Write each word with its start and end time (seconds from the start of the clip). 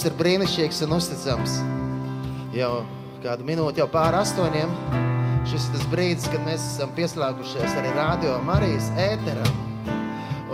Dievs 0.00 0.14
ir 0.14 0.14
brīnišķīgs 0.16 0.78
un 0.86 0.92
uzticams. 0.96 1.54
Jau 2.56 2.86
kādu 3.20 3.44
minūti, 3.44 3.82
jau 3.82 3.86
pāri 3.92 4.16
astoņiem. 4.16 4.70
Šis 5.50 5.66
ir 5.66 5.74
tas 5.74 5.82
brīdis, 5.92 6.28
kad 6.32 6.40
mēs 6.46 6.62
esam 6.70 6.94
pieslēgušies 6.96 7.74
arī 7.76 7.90
radio 7.98 8.38
Marijas 8.46 8.86
ēteram. 8.96 9.50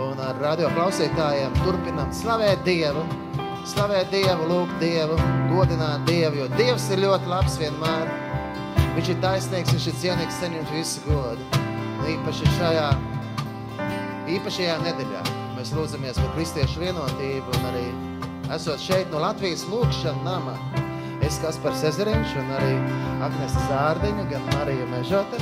Un 0.03 0.19
ar 0.19 0.35
radio 0.43 0.67
klausītājiem 0.75 1.55
turpinam 1.61 2.11
slavēt 2.11 2.65
Dievu, 2.67 3.05
slavēt 3.71 4.11
Dievu, 4.11 4.49
lūgt 4.49 4.75
Dievu, 4.83 5.15
godināt 5.53 6.03
Dievu, 6.11 6.41
jo 6.41 6.49
Dievs 6.57 6.89
ir 6.91 7.05
ļoti 7.05 7.31
labs 7.31 7.55
vienmēr. 7.63 8.11
Viņš 8.97 9.13
ir 9.13 9.23
taisnīgs, 9.23 9.71
viņš 9.77 9.87
ir 9.93 9.97
cienīgs, 10.01 10.41
saņemt 10.41 10.75
visu 10.75 11.05
godu. 11.07 11.63
Īpaši 12.17 12.51
šajā, 12.57 12.91
īpašajā 14.35 14.77
nedēļā 14.89 15.25
mēs 15.55 15.71
lūdzamies 15.79 16.19
par 16.19 16.35
kristiešu 16.35 16.83
vienotību 16.83 17.55
un 17.61 17.71
arī 17.71 17.87
esot 18.55 18.79
šeit 18.79 19.09
no 19.11 19.19
Latvijas 19.21 19.65
lūkšana 19.67 20.23
nama. 20.23 20.53
Es 21.25 21.39
Kaspars 21.43 21.83
Ezeriņš 21.89 22.35
un 22.39 22.51
arī 22.55 22.75
Agnese 23.25 23.63
Zārdiņa, 23.67 24.27
gan 24.31 24.45
Marija 24.53 24.85
Mežota. 24.91 25.39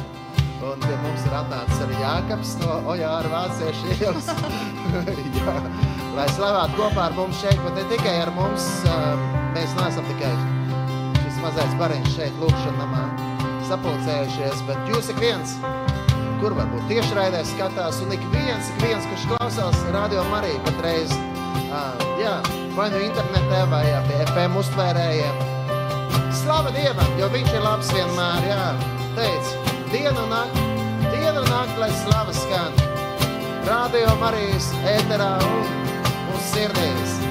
Un 0.65 0.81
pie 0.81 0.95
mums 1.03 1.25
ir 1.27 1.35
atnācis 1.37 1.83
arī 1.85 1.99
Jākaps 2.01 2.55
no 2.63 2.79
Ojāra 2.93 3.29
Vāciešu 3.29 3.97
ielas. 3.99 4.31
Jā, 5.37 5.55
lai 6.15 6.25
slavētu 6.33 6.79
kopā 6.79 7.09
ar 7.09 7.17
mums 7.19 7.43
šeit, 7.43 7.59
bet 7.67 7.77
ne 7.77 7.85
tikai 7.91 8.15
ar 8.23 8.33
mums. 8.33 8.65
Mēs 9.53 9.77
neesam 9.77 10.07
tikai 10.09 10.33
šis 11.21 11.37
mazais 11.43 11.77
bariņš 11.81 12.11
šeit 12.15 12.41
lūkšana 12.41 12.79
namā 12.81 13.05
sapulcējušies, 13.69 14.65
bet 14.67 14.91
jūs 14.93 15.11
ik 15.13 15.21
viens, 15.21 15.55
kur 16.41 16.53
varbūt 16.57 16.89
tiešraidē 16.89 17.45
skatās, 17.53 18.01
un 18.05 18.13
ik 18.13 18.25
viens, 18.33 18.73
ik 18.73 18.83
viens, 18.83 19.07
kurš 19.09 19.29
klausās 19.33 19.79
radio 19.93 20.25
Mariju 20.29 20.61
patreiz, 20.67 21.13
jā, 22.21 22.35
vai 22.77 22.87
nu 22.93 23.01
internetē, 23.05 23.61
vai 23.71 23.83
pie 24.07 24.21
FM 24.27 24.59
uztvērējiem. 24.61 25.43
Slava 26.35 26.73
Dievam, 26.75 27.13
jo 27.19 27.29
viņš 27.33 27.51
ir 27.55 27.63
labs 27.65 27.91
vienmēr, 27.95 28.49
jā. 28.51 28.65
Teic, 29.15 29.53
dienu 29.93 30.25
un 30.25 30.33
nakti, 30.33 30.65
dienu 31.13 31.43
un 31.43 31.51
nakti, 31.51 31.79
lai 31.81 31.91
slava 32.03 32.35
skan. 32.35 32.81
Radio 33.65 34.17
Marijas 34.21 34.71
ēterā 34.95 35.31
un 35.41 35.71
mūsu 36.27 36.49
sirdīs. 36.51 37.24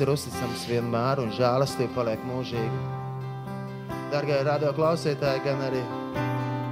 Ir 0.00 0.10
uzticams 0.12 0.62
vienmēr 0.70 1.20
un 1.20 1.32
žēlastība 1.34 1.92
paliek 1.98 2.22
mūžīgi. 2.24 2.80
Dargie 4.10 4.38
radio 4.46 4.72
klausītāji, 4.76 5.42
gan 5.44 5.60
arī 5.66 5.82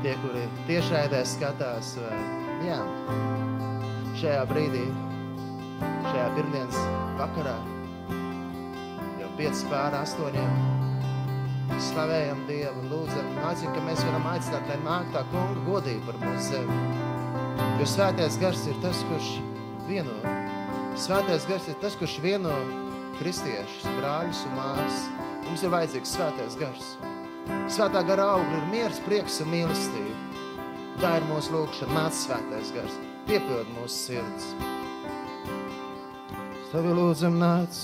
tie, 0.02 0.14
kuri 0.22 0.44
tiešraidē 0.68 1.20
skatās, 1.28 1.92
vai, 2.00 2.20
jā, 2.66 2.78
šajā 4.20 4.46
brīdī, 4.50 4.86
šajā 6.08 6.24
pirmdienas 6.38 6.80
vakarā, 7.20 7.54
jau 9.20 9.30
5 9.42 9.62
pār 9.74 9.98
8. 10.00 10.48
Slavējam 11.88 12.40
Dievu, 12.48 12.88
lūdzam, 12.90 13.28
aicinām, 13.46 13.76
ka 13.76 13.84
mēs 13.86 14.02
varam 14.08 14.32
aicināt, 14.32 14.72
lai 14.72 14.80
nāk 14.86 15.12
tā 15.14 15.22
kunga 15.30 15.62
godība 15.68 16.08
par 16.08 16.22
mūsu 16.24 16.56
zemi. 16.56 16.80
Jo 17.78 17.86
svētais 17.92 18.40
gars 18.40 18.64
ir 18.70 18.80
tas, 18.82 19.04
kurš 19.12 19.30
vieno. 19.86 20.16
Svētais 20.98 21.46
gars 21.46 21.68
ir 21.70 21.76
tas, 21.82 21.94
kurš 22.00 22.18
vieno 22.24 22.56
kristiešus, 23.18 23.86
brāļus 23.98 24.44
un 24.48 24.56
māsas. 24.58 25.04
Mums 25.46 25.64
ir 25.64 25.72
vajadzīgs 25.72 26.14
svētais 26.16 26.56
gars. 26.60 26.88
Svētā 27.72 28.02
gara 28.06 28.26
augļa 28.34 28.58
ir 28.58 28.66
miers, 28.72 28.98
prieks 29.06 29.40
un 29.44 29.52
mīlestība. 29.52 30.16
Tā 30.98 31.14
ir 31.20 31.28
mūsu 31.28 31.54
lūkšana, 31.54 31.94
nāc 31.94 32.16
svētais 32.18 32.72
gars, 32.74 32.98
piepild 33.28 33.70
mūsu 33.76 33.94
sirds. 33.94 34.48
Tavi 36.72 36.92
lūdzam 36.92 37.38
nāc, 37.40 37.78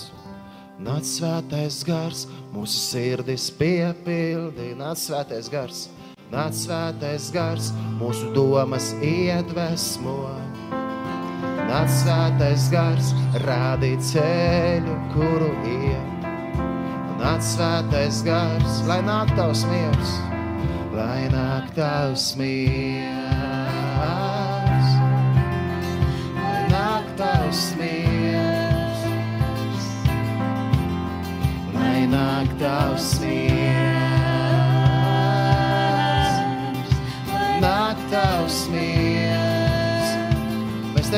nāc 0.82 1.08
svētais 1.08 1.80
gars, 1.88 2.26
mūsu 2.52 2.80
sirdis 2.82 3.48
piepildi, 3.56 4.74
nāc 4.76 5.00
svētais 5.00 5.48
gars. 5.52 5.86
Nāc 6.34 6.56
svētais 6.58 7.30
gars, 7.32 7.70
mūsu 8.00 8.32
domas 8.34 8.90
iedvesmo. 9.00 10.43
Nāc 11.68 11.90
svētais 11.90 12.68
gars, 12.72 13.12
rādīt 13.44 14.02
ceļu, 14.04 14.96
kuru 15.14 15.50
iet. 15.68 16.28
Nāc 17.20 17.44
svētais 17.46 18.20
gars, 18.26 18.82
lai 18.88 19.00
nāk 19.06 19.32
tavs 19.38 19.64
miers, 19.70 20.16
lai 20.94 21.24
nāk 21.32 21.70
tavs 21.78 22.32
miers. 22.40 24.53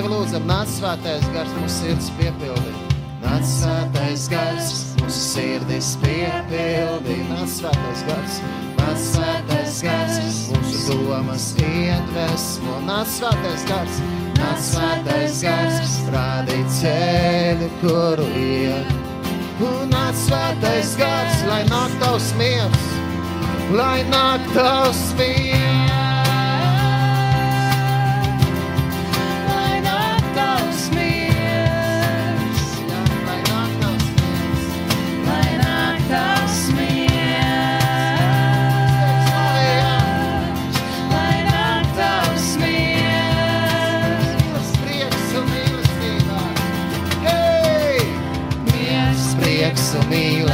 Tevi 0.07 0.21
lūdzam, 0.21 0.45
nāc 0.47 0.69
svētais 0.71 1.25
gars, 1.35 1.49
mūsu 1.59 1.73
sirds 1.81 2.11
piepildīt. 2.15 2.93
Nāc 3.25 3.43
svētais 3.43 4.29
gars, 4.31 4.69
mūsu 5.01 5.17
sirdis 5.19 5.89
piepildī. 5.99 7.17
Nāc 7.27 7.51
svētais 7.51 8.05
gars, 8.07 8.37
nāc 8.79 9.03
svētais 9.03 9.81
gars, 9.83 10.39
mūsu 10.53 11.01
domas 11.09 11.49
iedvesmo. 11.59 12.77
Nāc 12.87 13.11
svētais 13.17 13.67
gars, 13.67 13.99
nāc 14.39 14.63
svētais 14.69 15.43
gars, 15.43 15.99
rādīt 16.15 16.71
ceļu, 16.79 17.75
kuru 17.83 18.31
iet. 18.47 18.97
Un 19.59 19.91
nāc 19.91 20.23
svētais 20.23 20.95
gars, 21.03 21.47
lai 21.51 21.65
nāk 21.67 21.99
tavs 21.99 22.31
miers, 22.39 22.91
lai 23.75 24.05
nāk 24.15 24.53
tavs 24.55 25.09
miers. 25.19 26.06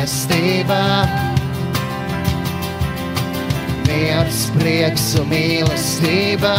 Mīlestībā. 0.03 1.07
Miers, 3.87 4.51
prieks 4.59 5.15
un 5.21 5.29
mīlestībā. 5.31 6.55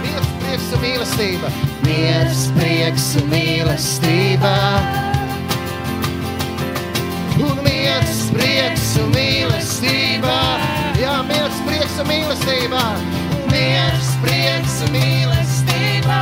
Miers, 0.00 0.30
prieks 0.40 0.70
un 0.72 0.80
mīlestība. 0.80 1.50
Miers, 1.84 2.46
prieks 2.56 3.10
un 3.20 3.28
mīlestībā. 3.28 4.54
Un 7.44 7.62
miers, 7.66 8.16
prieks 8.32 8.96
un 9.02 9.12
mīlestībā. 9.12 10.40
Jā, 10.96 11.20
miers, 11.28 11.60
prieks 11.68 12.00
un 12.00 12.08
mīlestībā. 12.08 12.84
Miers, 13.52 14.12
prieks 14.24 14.80
un 14.86 14.94
mīlestībā. 14.96 16.20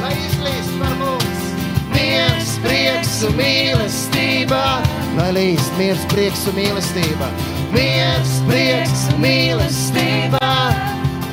Lai 0.00 0.14
izlīst 0.16 0.76
par 0.80 0.96
mums. 1.02 1.48
Miers, 1.92 2.56
prieks 2.64 3.18
un 3.28 3.36
mīlestība. 3.36 4.07
Lai 4.48 5.28
līst 5.36 5.74
miers, 5.76 6.04
prieks 6.08 6.46
un 6.48 6.54
mīlestība. 6.56 7.26
Miers, 7.74 8.38
prieks 8.48 9.02
mīlestība. 9.20 10.40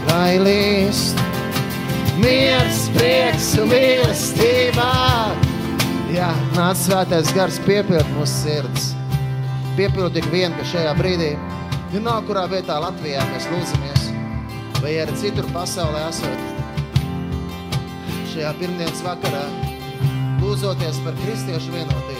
Lai 0.09 0.35
līst 0.41 1.21
miers, 2.19 2.81
prieks 2.95 3.53
un 3.61 3.71
mīlestība. 3.71 4.89
Jā, 6.11 6.27
nāc 6.57 6.79
svētais 6.79 7.31
gars 7.35 7.59
piepild 7.63 8.07
mūsu 8.17 8.33
sirds. 8.43 8.91
Piepild 9.79 10.15
tik 10.15 10.27
vien, 10.31 10.55
ka 10.59 10.67
šajā 10.67 10.91
brīdī, 10.99 11.33
vienalga 11.93 12.27
kurā 12.29 12.45
vietā 12.51 12.77
Latvijā 12.83 13.23
mēs 13.31 13.47
lūdzamies, 13.51 14.05
vai 14.79 14.93
arī 15.03 15.17
citur 15.19 15.47
pasaulē 15.55 16.05
esot, 16.07 16.45
šajā 18.31 18.55
pirmdienas 18.61 19.03
vakarā, 19.07 19.43
lūdzoties 20.39 21.03
par 21.03 21.19
kristiešu 21.25 21.75
vienotību. 21.75 22.14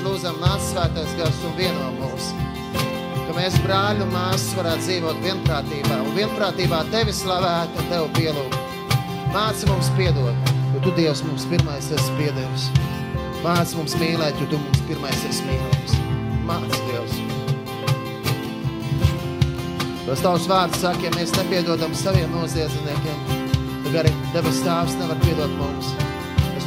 Mēs 0.00 0.08
lūdzam, 0.08 0.36
nāc 0.40 0.62
svētais 0.64 1.10
gars 1.18 1.38
un 1.44 1.50
vieno 1.58 1.90
mūs. 1.98 2.30
Ka 3.26 3.34
mēs 3.36 3.58
brāļi 3.60 4.00
un 4.00 4.14
māsas 4.14 4.54
varētu 4.56 4.86
dzīvot 4.86 5.18
vienprātībā 5.20 5.98
un 6.06 6.14
vienprātībā 6.16 6.78
tevi 6.88 7.12
slavēt 7.12 7.76
un 7.76 7.90
tevi 7.90 8.08
pielūgt. 8.16 8.56
Māci 9.34 9.68
mums 9.68 9.90
piedot, 9.98 10.48
jo 10.72 10.80
tu 10.86 10.94
Dievs 10.96 11.20
mums 11.26 11.44
pirmais 11.50 11.90
esi 11.92 12.16
piedevis. 12.16 12.70
Māci 13.44 13.76
mums 13.76 13.98
mīlēt, 14.00 14.40
jo 14.40 14.48
tu 14.54 14.60
mums 14.62 14.80
pirmais 14.88 15.24
esi 15.28 15.44
mīlējis. 15.50 15.98
Māci 16.48 16.80
Dievs. 16.88 17.18
Tas 20.06 20.24
tavs 20.24 20.48
vārds 20.48 20.80
saka, 20.80 21.10
ja 21.10 21.12
mēs 21.18 21.36
nepiedodam 21.36 21.92
saviem 21.92 22.32
noziedzniekiem, 22.38 23.20
tad 23.84 24.06
arī 24.06 24.16
debes 24.32 24.64
tēvs 24.64 24.96
nevar 25.02 25.20
piedot 25.26 25.60
mums. 25.60 25.92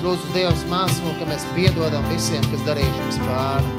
Lūdzu 0.03 0.33
Dievs 0.35 0.65
mācību, 0.67 1.13
ka 1.15 1.25
mēs 1.29 1.45
piedodam 1.55 2.03
visiem, 2.11 2.43
kas 2.51 2.63
darījuši 2.67 3.03
mums 3.05 3.19
pāri. 3.23 3.69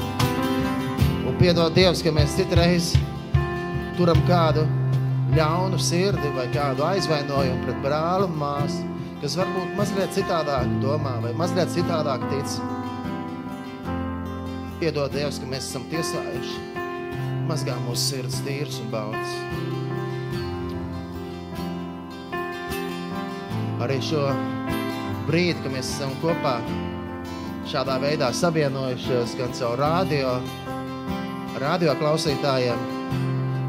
Un 1.29 1.35
piedod 1.37 1.75
Dievs, 1.75 2.01
ka 2.01 2.09
mēs 2.15 2.33
citreiz 2.33 2.87
turam 3.93 4.17
kādu 4.25 4.63
ļaunu 5.35 5.77
sirdi 5.77 6.31
vai 6.33 6.47
kādu 6.55 6.81
aizvainojumu 6.87 7.67
pret 7.67 7.77
brāli 7.83 8.25
un 8.25 8.33
māsu, 8.41 8.81
kas 9.21 9.37
varbūt 9.37 9.77
mazliet 9.77 10.17
citādāk 10.17 10.73
domā 10.81 11.13
vai 11.27 11.35
mazliet 11.37 11.69
citādāk 11.75 12.25
tic. 12.33 12.57
Piedod 14.81 15.13
Dievs, 15.13 15.37
ka 15.37 15.53
mēs 15.53 15.69
esam 15.69 15.85
tiesājuši. 15.93 16.57
Mazgā 17.45 17.77
mūsu 17.85 18.01
sirds 18.01 18.41
tīrs 18.49 18.81
un 18.81 18.89
baudas. 18.97 19.37
Arī 23.85 24.01
šo 24.01 24.25
brīdi, 25.25 25.57
kad 25.63 25.73
mēs 25.73 25.89
esam 25.95 26.13
kopā 26.21 26.57
šādā 27.69 27.97
veidā 28.01 28.29
savienojušies 28.35 29.35
gan 29.39 29.53
caur 29.57 29.79
radio, 29.81 30.35
radio 31.61 31.95
klausītājiem, 31.99 32.83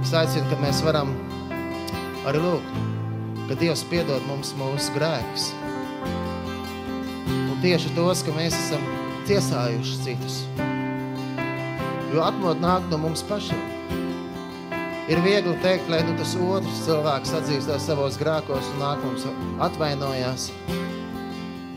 es 0.03 0.13
aicinu, 0.17 0.45
ka 0.51 0.59
mēs 0.61 0.83
varam 0.85 1.15
arī 2.29 2.43
lūgt, 2.45 2.83
ka 3.49 3.57
Dievs 3.61 3.85
piedod 3.91 4.25
mums 4.29 4.53
mūsu 4.59 4.93
grēkus. 4.97 5.49
Un 7.31 7.57
tieši 7.63 7.95
tos, 7.97 8.25
ka 8.27 8.35
mēs 8.37 8.57
esam 8.67 8.85
tiesājuši 9.31 10.01
citus. 10.05 10.43
Jo 12.13 12.27
atmod 12.27 12.61
nāk 12.63 12.87
no 12.91 13.01
mums 13.03 13.25
pašiem. 13.27 13.63
Ir 15.07 15.21
viegli 15.23 15.55
teikt, 15.63 15.87
lai 15.91 16.01
nu 16.03 16.17
tas 16.19 16.35
otrs 16.35 16.83
cilvēks 16.83 17.35
atzīstās 17.39 17.87
savos 17.87 18.19
grēkos 18.19 18.73
un 18.75 18.83
nāk 18.83 19.05
mums 19.07 19.29
atvainojās. 19.63 20.51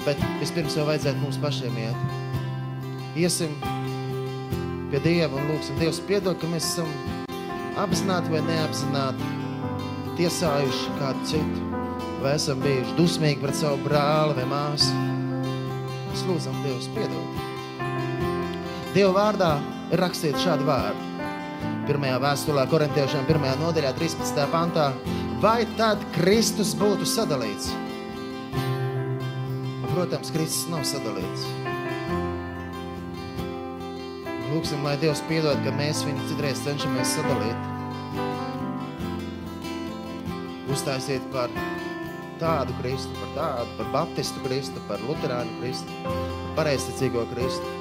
Bet 0.09 0.21
vispirms 0.39 0.73
jau 0.73 0.87
vajadzētu 0.87 1.21
mums 1.21 1.35
pašiem 1.37 1.75
iet. 1.77 1.97
Iesim 3.21 3.51
pie 4.89 4.97
Dieva 5.03 5.37
un 5.37 5.51
lūksim 5.51 5.75
Dievs 5.77 5.99
piedod, 6.07 6.33
ka 6.41 6.47
mēs 6.49 6.65
esam 6.65 6.87
apzināti 7.77 8.31
vai 8.33 8.39
neapzināti 8.47 9.27
tiesājuši 10.17 10.95
kādu 10.97 11.27
citu, 11.29 11.67
vai 12.23 12.31
esam 12.39 12.63
bijuši 12.63 12.95
dusmīgi 12.97 13.43
pret 13.43 13.59
savu 13.59 13.77
brāli 13.83 14.33
vai 14.39 14.47
māsu. 14.49 14.95
Mēs 16.07 16.23
lūdzam 16.25 16.57
Dievs 16.63 16.87
piedod. 16.95 17.43
Dieva 18.95 19.11
vārdā 19.13 19.51
ir 19.93 20.01
rakstīts 20.01 20.41
šādi 20.41 20.65
vārdi. 20.71 21.05
Pirmajā 21.85 22.17
vēstulē 22.25 22.65
korintiešiem, 22.73 23.29
pirmajā 23.29 23.53
nodaļā, 23.61 23.93
13. 24.01 24.41
pantā, 24.49 24.89
vai 25.45 25.59
tad 25.77 26.01
Kristus 26.17 26.73
būtu 26.81 27.05
sadalīts? 27.05 27.69
Protams, 29.89 30.29
Kristus 30.33 30.67
nav 30.69 30.85
sadalīts. 30.87 31.47
Lūksim, 34.49 34.81
lai 34.85 34.95
Dievs 35.01 35.21
piedod, 35.29 35.59
ka 35.65 35.73
mēs 35.77 36.01
viņu 36.07 36.29
citreiz 36.31 36.61
cenšamies 36.65 37.11
sadalīt. 37.17 37.67
Uztaisiet 40.73 41.25
par 41.33 41.53
tādu 42.41 42.73
Kristu, 42.79 43.13
par 43.19 43.31
tādu, 43.35 43.77
par 43.77 43.91
baptistu 43.93 44.41
Kristu, 44.45 44.81
par 44.89 45.01
luterāņu 45.05 45.59
Kristu, 45.61 46.01
par 46.05 46.19
pareizticīgo 46.61 47.25
Kristu. 47.33 47.77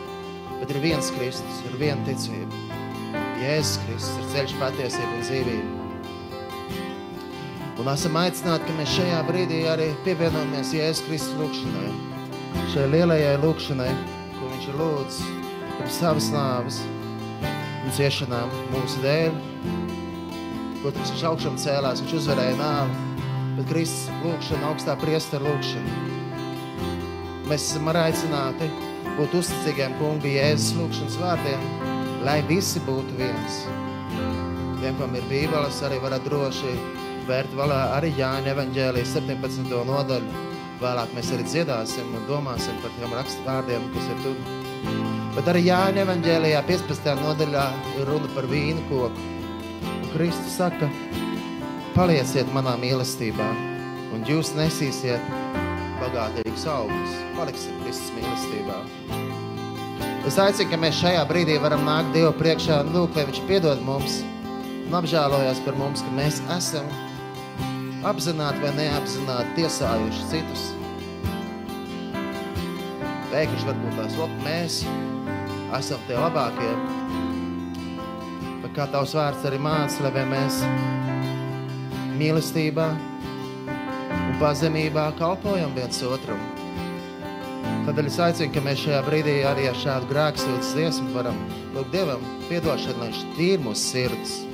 Bet 0.59 0.75
ir 0.75 0.83
viens 0.85 1.13
Kristus, 1.17 1.65
ir 1.71 1.81
viena 1.81 2.01
ticība. 2.09 2.65
Jēzus 3.39 3.79
Kristus 3.87 4.17
ir 4.19 4.33
ceļš, 4.35 4.57
patiesība 4.63 5.13
un 5.15 5.29
dzīvība. 5.29 5.78
Un 7.79 7.87
esam 7.87 8.17
aicināti, 8.19 8.65
ka 8.67 8.75
mēs 8.75 8.91
šajā 8.91 9.19
brīdī 9.29 9.59
arī 9.71 9.85
pievienojamies 10.03 10.73
Jēzus 10.75 11.05
Kristus 11.07 11.37
lūkšanai. 11.39 11.91
Šai 12.73 12.87
lielajai 12.91 13.37
lūkšanai, 13.39 13.93
ko 14.35 14.49
viņš 14.51 14.67
ir 14.73 14.79
lūdz 14.81 15.19
par 15.77 15.93
savas 15.95 16.27
nāves 16.35 16.81
un 17.45 17.95
ciešanām 17.95 18.51
mūsu 18.73 19.05
dēļ. 19.07 19.39
Protams, 20.83 21.15
viņš 21.15 21.25
augšām 21.31 21.63
cēlās, 21.63 22.03
viņš 22.03 22.17
uzvarēja 22.19 22.59
nāvi, 22.59 23.23
bet 23.61 23.71
Kristus 23.71 24.11
lūkšana, 24.27 24.73
augstā 24.73 24.99
priestara 24.99 25.47
lūkšana. 25.47 26.03
Mēs 27.47 27.63
esam 27.63 27.95
arī 27.95 28.09
aicināti 28.09 28.75
būt 29.21 29.39
uzticīgiem 29.39 29.95
kunga 30.03 30.35
Jēzus 30.35 30.75
lūkšanas 30.83 31.23
vārdiem, 31.23 31.67
lai 32.27 32.41
visi 32.51 32.83
būtu 32.91 33.23
viens. 33.23 33.65
Tiem, 34.83 34.99
kam 34.99 35.15
ir 35.15 35.31
bībeles, 35.31 35.85
arī 35.87 36.03
varat 36.03 36.27
droši 36.27 36.98
vērt 37.29 37.53
valā 37.57 37.79
arī 37.97 38.13
Jāņa 38.17 38.55
evaņģēlijas 38.55 39.11
17. 39.19 39.73
nodaļu. 39.89 40.45
Vēlāk 40.79 41.11
mēs 41.17 41.31
arī 41.35 41.45
dziedāsim 41.45 42.13
un 42.15 42.27
domāsim 42.29 42.77
par 42.83 42.93
tiem 42.97 43.15
rakstu 43.17 43.43
vārdiem, 43.45 43.89
kas 43.95 44.07
ir 44.13 44.21
tur. 44.25 44.37
Bet 45.37 45.51
arī 45.53 45.65
Jāņa 45.67 46.05
evaņģēlijā 46.07 46.63
15. 46.71 47.11
nodaļā 47.21 47.65
ir 47.99 48.09
runa 48.09 48.31
par 48.35 48.49
vīnu 48.49 48.85
koku. 48.89 49.27
Un 49.89 50.07
Kristus 50.15 50.55
saka, 50.57 50.89
palieciet 51.97 52.49
manā 52.55 52.77
mīlestībā, 52.81 53.49
un 54.15 54.25
jūs 54.29 54.55
nesīsiet 54.57 55.35
bagātīgus 55.99 56.65
augļus. 56.73 57.19
Paliksim 57.37 57.77
Kristus 57.83 58.15
mīlestībā. 58.17 58.79
Es 60.29 60.39
aicinu, 60.41 60.71
ka 60.71 60.81
mēs 60.81 60.97
šajā 61.03 61.27
brīdī 61.29 61.59
varam 61.61 61.85
nākt 61.89 62.15
Dievu 62.17 62.33
priekšā 62.41 62.83
un 62.87 62.95
lūgt, 62.97 63.19
lai 63.19 63.29
Viņš 63.29 63.45
piedod 63.51 63.85
mums 63.85 64.23
un 64.89 64.97
apžēlojas 64.97 65.61
par 65.67 65.77
mums, 65.77 66.01
ka 66.05 66.17
mēs 66.17 66.41
esam 66.57 66.89
apzināti 68.07 68.63
vai 68.63 68.71
neapzināti 68.77 69.57
tiesājuši 69.59 70.27
citus. 70.31 70.67
Teikuši 73.33 73.69
varbūt 73.69 73.99
tās, 73.99 74.17
lop, 74.19 74.35
mēs 74.45 74.83
esam 75.79 76.05
tie 76.09 76.17
labākie. 76.19 76.71
Bet 78.63 78.73
kā 78.77 78.87
tavs 78.93 79.15
vārds 79.19 79.45
arī 79.49 79.59
māca, 79.63 80.07
lai 80.07 80.25
mēs 80.31 80.63
mīlestībā 82.19 82.89
un 84.15 84.39
pazemībā 84.41 85.11
kalpojam 85.19 85.75
viens 85.77 86.03
otram. 86.07 86.41
Tādēļ 87.89 88.11
es 88.11 88.19
aicinu, 88.21 88.53
ka 88.53 88.65
mēs 88.65 88.83
šajā 88.85 88.99
brīdī 89.07 89.39
arī 89.49 89.71
ar 89.71 89.79
šādu 89.79 90.11
grēksūdzes 90.11 90.75
dziesmu 90.77 91.15
varam 91.15 91.39
lūgt 91.77 91.95
Dievam 91.95 92.25
piedošanu, 92.51 93.01
lai 93.01 93.11
viņš 93.11 93.25
tīr 93.39 93.65
mūsu 93.65 93.85
sirds. 93.95 94.48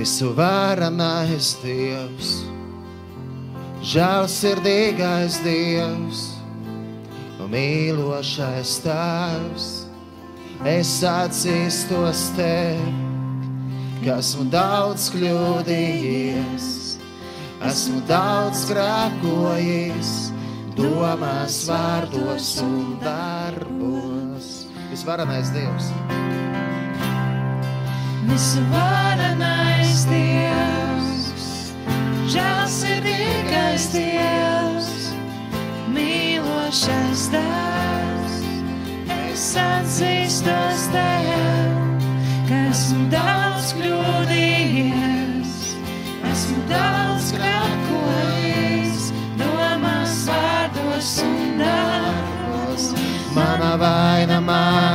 Visu 0.00 0.30
varenais 0.32 1.58
Dievs, 1.60 2.28
žēlsirdīgais 3.84 5.34
Dievs, 5.44 6.22
un 7.36 7.50
mīlošais 7.52 8.78
Tēvs, 8.80 9.66
es 10.72 10.94
atzīstos 11.04 12.22
Tev, 12.38 12.80
ka 14.00 14.16
esmu 14.22 14.46
daudz 14.48 15.10
kļūdījies, 15.12 16.70
esmu 17.68 18.00
daudz 18.08 18.64
grēkojis, 18.72 20.14
domās, 20.80 21.60
vārdos 21.68 22.54
un 22.64 22.96
darbos. 23.04 24.48
Visvarenais 24.94 25.52
Dievs, 25.52 25.92
Visu 28.28 28.60
varenais 28.68 30.02
Dievs, 30.04 31.72
žēlsirdīgais 32.28 33.86
Dievs, 33.94 34.90
mīlošais 35.94 37.22
Tēvs, 37.32 38.36
es 39.16 39.46
atzīstos 39.62 40.84
Tev, 40.92 41.80
ka 42.50 42.60
esmu 42.68 43.08
daudz 43.16 43.72
kļūdījies, 43.80 45.56
esmu 46.34 46.60
daudz 46.68 47.32
grēkojis, 47.38 49.10
domās, 49.40 50.20
vārdos 50.28 51.16
un 51.24 51.40
darbos. 51.64 52.92
mana 53.32 53.76
vaina, 53.80 54.40
mana 54.44 54.89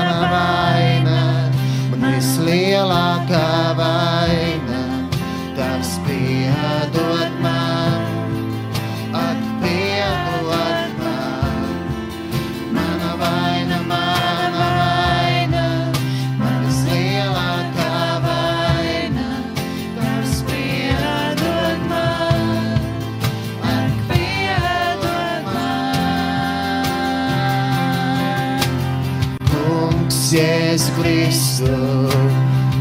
Kristu, 30.95 31.67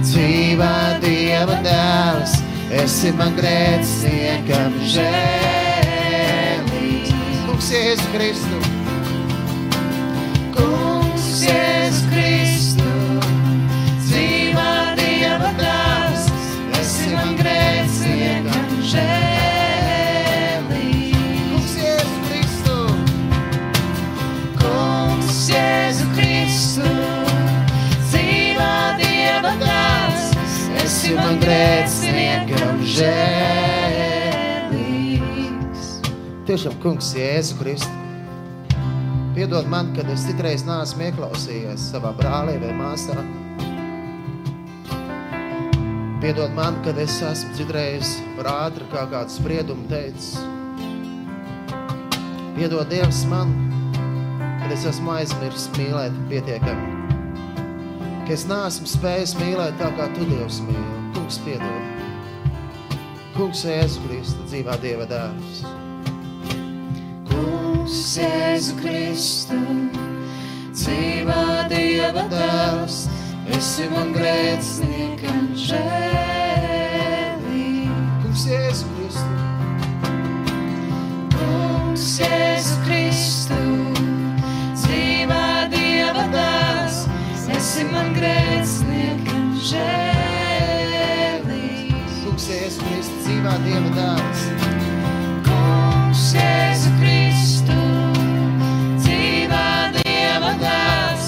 dzīvā 0.04 0.74
Dieva 1.02 1.56
dēls, 1.64 2.32
esi 2.82 3.10
man 3.18 3.34
grēciniekam 3.38 4.76
žēlīgs. 4.94 5.90
Kungs, 7.48 7.68
Jēzu 7.74 8.06
Kristu, 8.14 8.56
žēlīgs. 32.94 34.74
tiešām 36.46 36.74
Kungs, 36.82 37.08
Jēzu 37.18 37.56
Kristu. 37.58 37.90
Piedod 39.34 39.66
man, 39.66 39.88
kad 39.96 40.06
es 40.12 40.22
citreiz 40.28 40.62
neesmu 40.66 41.02
ieklausījies 41.08 41.88
savā 41.90 42.12
brālī 42.14 42.54
vai 42.62 42.72
māsā. 42.78 43.16
Piedod 46.22 46.50
man, 46.54 46.74
kad 46.86 46.96
es 47.02 47.14
esmu 47.26 47.50
citreiz 47.58 48.06
par 48.36 48.46
ātri 48.52 48.84
kā 48.92 49.02
kādu 49.10 49.30
spriedumu 49.34 49.84
teicis. 49.90 50.38
Piedod 52.54 52.86
Dievs 52.92 53.24
man, 53.32 53.48
kad 54.62 54.70
es 54.76 54.86
esmu 54.92 55.08
aizmirsis 55.16 55.66
mīlēt 55.74 56.14
pietiekami. 56.30 56.86
Ka 58.24 58.30
es 58.38 58.46
neesmu 58.48 58.86
spējis 58.88 59.34
mīlēt 59.42 59.74
tā, 59.82 59.88
kā 59.98 60.06
tu 60.14 60.22
Dievs 60.30 60.62
mīli. 60.68 60.94
Kungs, 61.18 61.42
piedod. 61.42 61.83
Kungs, 63.34 63.64
Jēzu 63.66 63.98
Kristu, 64.04 64.44
dzīvā 64.46 64.76
Dieva 64.78 65.08
dēls. 65.10 65.64
Kungs, 67.26 67.96
Jēzu 68.14 68.76
Kristu, 68.78 69.58
dzīvā 70.70 71.66
Dieva 71.72 72.28
dēls, 72.30 73.00
esi 73.58 73.88
man 73.90 74.14
grēciniekam 74.14 75.50
žēlīgs. 75.64 76.94
Kungs, 78.22 78.46
Jēzu 78.52 78.86
Kristu. 78.94 79.34
Kungs, 81.34 82.06
Jēzu 82.22 82.78
Kristu, 82.86 83.60
dzīvā 84.78 85.44
Dieva 85.74 86.30
dēls, 86.38 87.02
esi 87.58 87.82
man 87.90 88.14
grēciniekam 88.14 89.58
žēlīgs. 89.58 90.03
Dzīvā 93.44 93.60
Dieva 93.60 93.90
dēls. 93.92 94.42
Kungs, 95.44 96.20
Jēzu 96.32 96.88
Kristu, 96.96 97.74
dzīvā 99.02 99.92
Dieva 99.98 100.52
dēls, 100.62 101.26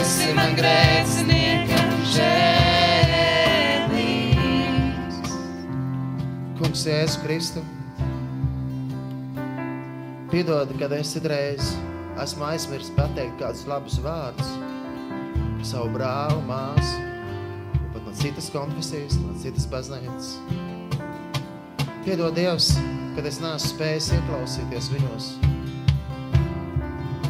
esi 0.00 0.30
man 0.38 0.56
grēciniekam 0.56 1.92
žēlīgs. 2.14 3.60
Kungs, 6.62 6.86
Jēzu 6.88 7.20
Kristu. 7.26 7.60
Piedod, 10.32 10.72
kad 10.80 10.96
es 10.96 11.12
citreiz 11.12 11.76
esmu 12.24 12.48
aizmirsis 12.54 12.88
pateikt 12.96 13.36
kādus 13.44 13.68
labus 13.68 14.00
vārdus 14.00 14.48
savu 15.60 15.92
brāli, 15.92 16.40
māsu, 16.48 16.96
pat 17.92 18.00
no 18.00 18.16
citas 18.16 18.48
konfesijas, 18.48 19.20
no 19.20 19.36
citas 19.44 19.68
baznīcas. 19.68 20.40
Piedod 22.00 22.32
Dievs, 22.32 22.70
kad 23.12 23.26
es 23.28 23.36
neesmu 23.44 23.74
spējis 23.74 24.06
ieklausīties 24.16 24.86
viņos. 24.88 25.24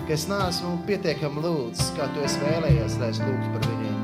Ka 0.06 0.14
es 0.14 0.28
neesmu 0.30 0.76
pietiekami 0.86 1.42
lūdzis, 1.42 1.88
kā 1.96 2.06
tu 2.14 2.22
esi 2.22 2.38
vēlējies, 2.44 2.94
lai 3.02 3.08
es 3.10 3.18
lūgtu 3.18 3.48
par 3.50 3.66
viņiem. 3.66 3.98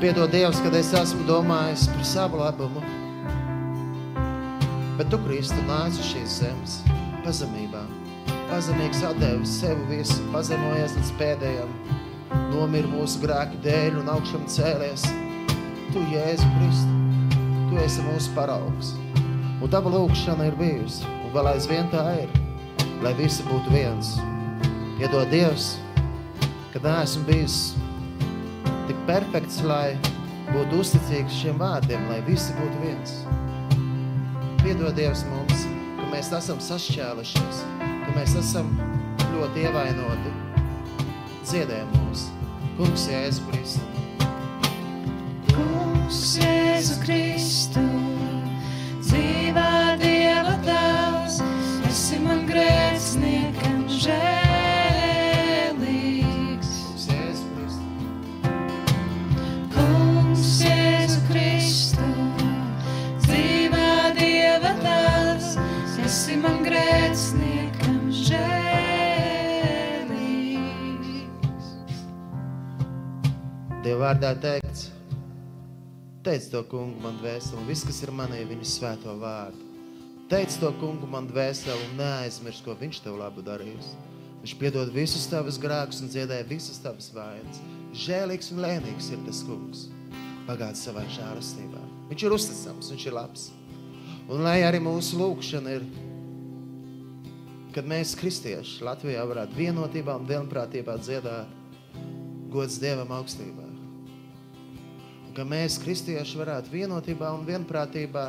Piedod 0.00 0.32
Dievs, 0.32 0.62
kad 0.64 0.72
es 0.80 0.94
esmu 0.96 1.28
domājis 1.28 1.84
par 1.92 2.08
savu 2.08 2.40
labumu. 2.40 2.80
Bet 4.96 5.12
tu, 5.12 5.20
Kristu, 5.26 5.60
nāc 5.68 5.92
uz 6.00 6.08
šīs 6.14 6.38
zemes 6.40 6.78
pazemībā. 7.26 7.84
Pazemīgs 8.48 9.04
atdevis 9.10 9.58
sevi 9.60 9.84
visu, 9.98 10.24
pazemojies 10.32 10.96
līdz 10.96 11.12
pēdējam. 11.20 11.76
Nomir 12.54 12.88
mūsu 12.88 13.20
grēku 13.26 13.60
dēļ 13.60 14.00
un 14.00 14.08
augšam 14.16 14.48
cēlies. 14.48 15.04
Tu, 15.92 16.00
Jēzu 16.08 16.46
Kristu, 16.54 16.92
tu 17.68 17.76
esi 17.82 18.00
mūsu 18.06 18.30
paraugs. 18.32 18.94
Un 19.60 19.68
tava 19.68 19.90
lūkšana 19.92 20.46
ir 20.48 20.54
bijusi, 20.56 21.04
un 21.20 21.34
vēl 21.34 21.50
aizvien 21.50 21.90
tā 21.92 22.06
ir, 22.22 22.32
lai 23.04 23.12
visi 23.18 23.44
būtu 23.44 23.74
viens. 23.74 24.14
Piedod 24.96 25.28
Dievs, 25.28 25.74
kad 26.72 26.88
neesmu 26.88 27.26
bijis 27.28 27.58
tik 28.88 29.04
perfekts, 29.04 29.60
lai 29.68 29.98
būtu 30.48 30.80
uzticīgs 30.80 31.36
šiem 31.42 31.60
vārdiem, 31.60 32.08
lai 32.08 32.22
visi 32.24 32.56
būtu 32.56 32.80
viens. 32.86 33.16
Piedod 34.64 34.96
Dievs 34.96 35.26
mums, 35.28 35.68
ka 36.00 36.08
mēs 36.14 36.32
esam 36.40 36.64
sašķēlušies, 36.72 37.64
ka 37.84 38.16
mēs 38.16 38.38
esam 38.40 38.72
ļoti 39.36 39.68
ievainoti. 39.68 40.38
Dziedē 41.44 41.84
mūs, 41.92 42.30
Kungs 42.80 43.10
Jēzu 43.12 43.50
Kristu. 43.52 43.91
Kungs, 46.12 46.36
Jēzu 46.36 46.98
Kristu, 47.00 47.80
dzīvā 49.00 49.96
Dieva 49.96 50.58
dēls, 50.66 51.38
esi 51.88 52.18
man 52.20 52.44
grēciniekam 52.44 53.88
žēlīgs. 53.88 55.32
Kungs 59.72 60.52
Jēzu 60.66 61.20
Kristu. 61.30 62.04
Dzīvā 63.24 64.12
Dieva 64.20 64.72
dēls, 64.84 65.48
esi 66.04 66.36
man 66.44 66.60
grēciniekam 66.68 68.12
žēlīgs. 68.20 69.32
Dieva 73.80 73.98
vārdā 74.04 74.30
teikts, 74.44 74.71
teic 76.22 76.46
to 76.52 76.62
kungu 76.70 77.02
man 77.02 77.18
dvēseli, 77.18 77.58
un 77.58 77.68
viss, 77.68 77.86
kas 77.86 78.00
ir 78.04 78.12
manī, 78.14 78.42
viņa 78.46 78.66
svēto 78.68 79.14
vārdu. 79.18 79.68
Teic 80.30 80.54
to 80.62 80.70
kungu 80.80 81.08
man 81.10 81.26
dvēseli, 81.28 81.88
un 81.90 81.98
neaizmirs, 81.98 82.62
ko 82.64 82.76
viņš 82.78 83.02
tev 83.04 83.18
labu 83.20 83.44
darījis. 83.44 83.92
Viņš 84.42 84.54
piedod 84.58 84.90
visus 84.94 85.28
tavus 85.30 85.58
grēkus 85.62 86.00
un 86.02 86.10
dziedē 86.10 86.40
visas 86.48 86.80
tavas 86.82 87.10
vainas. 87.14 87.60
Žēlīgs 87.94 88.50
un 88.54 88.62
lēnīgs 88.64 89.10
ir 89.14 89.20
tas 89.26 89.42
kungs. 89.46 89.84
Pagāds 90.48 90.82
savā 90.82 91.04
žēlastībā. 91.14 91.82
Viņš 92.10 92.24
ir 92.26 92.34
uzticams, 92.34 92.90
viņš 92.94 93.06
ir 93.06 93.14
labs. 93.18 93.50
Un 94.30 94.42
lai 94.46 94.62
arī 94.66 94.80
mūsu 94.82 95.18
lūkšana 95.20 95.76
ir, 95.76 95.86
kad 97.74 97.86
mēs, 97.88 98.16
kristieši, 98.18 98.82
Latvijā 98.86 99.22
varētu 99.28 99.58
vienotībā 99.58 100.16
un 100.18 100.26
vienprātībā 100.30 100.98
dziedāt 101.02 101.60
gods 102.52 102.78
Dievam 102.82 103.14
augstībā. 103.18 103.61
Ka 105.32 105.44
mēs, 105.48 105.78
kristieši, 105.80 106.36
varētu 106.36 106.72
vienotībā 106.74 107.30
un 107.32 107.46
vienprātībā 107.48 108.26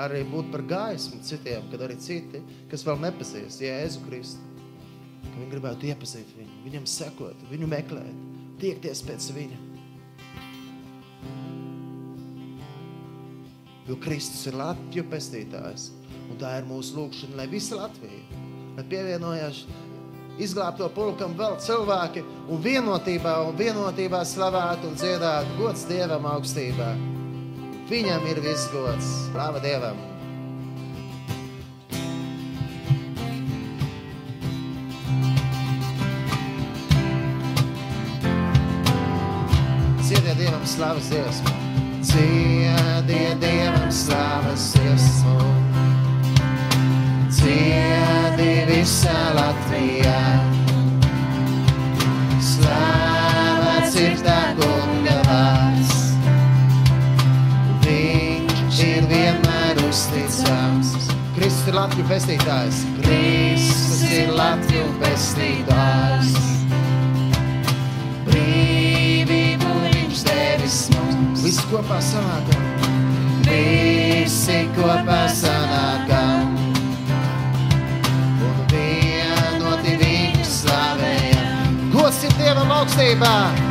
arī 0.00 0.22
būt 0.30 0.48
par 0.54 0.62
gaismu 0.70 1.20
citiem, 1.26 1.66
kad 1.68 1.82
arī 1.84 1.98
citi, 2.00 2.40
kas 2.70 2.84
vēl 2.86 3.00
nepazīst 3.02 3.60
Jēzu 3.60 4.04
Kristu, 4.06 4.40
ka 5.26 5.34
viņi 5.34 5.50
gribētu 5.52 5.90
iepazīt 5.90 6.30
viņu, 6.38 6.60
viņam 6.64 6.86
sekot, 6.88 7.42
viņu 7.50 7.68
meklēt, 7.68 8.22
tiekties 8.62 9.02
pēc 9.04 9.28
viņa. 9.36 9.58
Jo 13.88 13.96
Kristus 14.04 14.46
ir 14.48 14.56
Latviju 14.60 15.04
pestītājs, 15.12 15.90
un 16.28 16.40
tā 16.40 16.58
ir 16.60 16.66
mūsu 16.68 16.96
lūkšana, 16.96 17.36
lai 17.42 17.48
visa 17.52 17.76
Latvija, 17.82 18.40
lai 18.76 18.84
pievienojas 18.88 19.62
izglābto 20.38 20.88
pulkam 20.94 21.34
vēl 21.38 21.56
cilvēki 21.62 22.22
un 22.48 22.60
vienotībā 22.62 23.34
un 23.48 23.56
vienotībā 23.58 24.22
slavētu 24.26 24.92
un 24.92 24.98
dziedātu 24.98 25.56
gods 25.58 25.86
Dievam 25.90 26.28
augstībā. 26.30 26.92
Viņam 27.88 28.26
ir 28.30 28.40
viss 28.44 28.68
gods. 28.72 29.08
Slava 29.32 29.62
Dievam! 29.64 29.98
Ciediet 40.08 40.38
Dievam 40.40 40.66
slavas 40.66 41.10
dziesmu. 41.10 41.56
Ciediet 42.02 43.40
Dievam 43.42 43.90
slavas 43.92 44.70
dziesmu 44.72 45.38
mani 48.38 48.64
visā 48.68 49.18
Latvijā. 49.34 50.18
Slāvāts 52.38 53.96
ir 53.98 54.14
tā 54.22 54.54
kunga 54.58 55.16
vārds, 55.26 55.94
viņš 57.82 58.82
ir 58.86 59.08
vienmēr 59.10 59.82
uzticams. 59.88 60.94
Kristus 61.34 61.66
ir 61.70 61.74
Latviju 61.78 62.06
pestītājs. 62.08 62.82
Kristus 63.02 64.02
ir 64.10 64.32
Latviju 64.34 64.86
pestītājs. 65.02 66.34
Brīvību 68.28 69.76
viņš 69.86 70.24
devis 70.30 70.82
mums. 70.94 71.46
Visi 71.46 71.70
kopā 71.72 72.02
sanākam. 72.02 72.66
Visi 73.48 74.64
kopā 74.78 75.24
sanākam. 75.26 75.57
Slavējam. 82.36 82.68
Gods 82.68 82.96
ir 82.98 83.67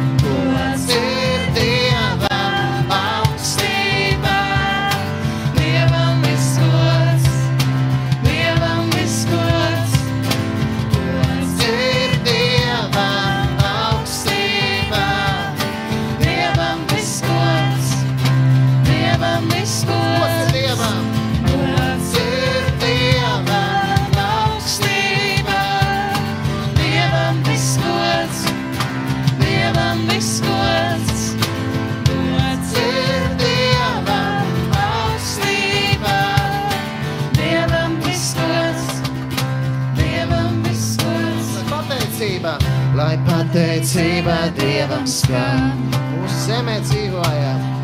pateicība 43.58 44.52
Dievam 44.54 45.08
skan, 45.10 45.82
Mūsu 46.14 46.46
zemē 46.46 46.78
dzīvojam. 46.86 47.77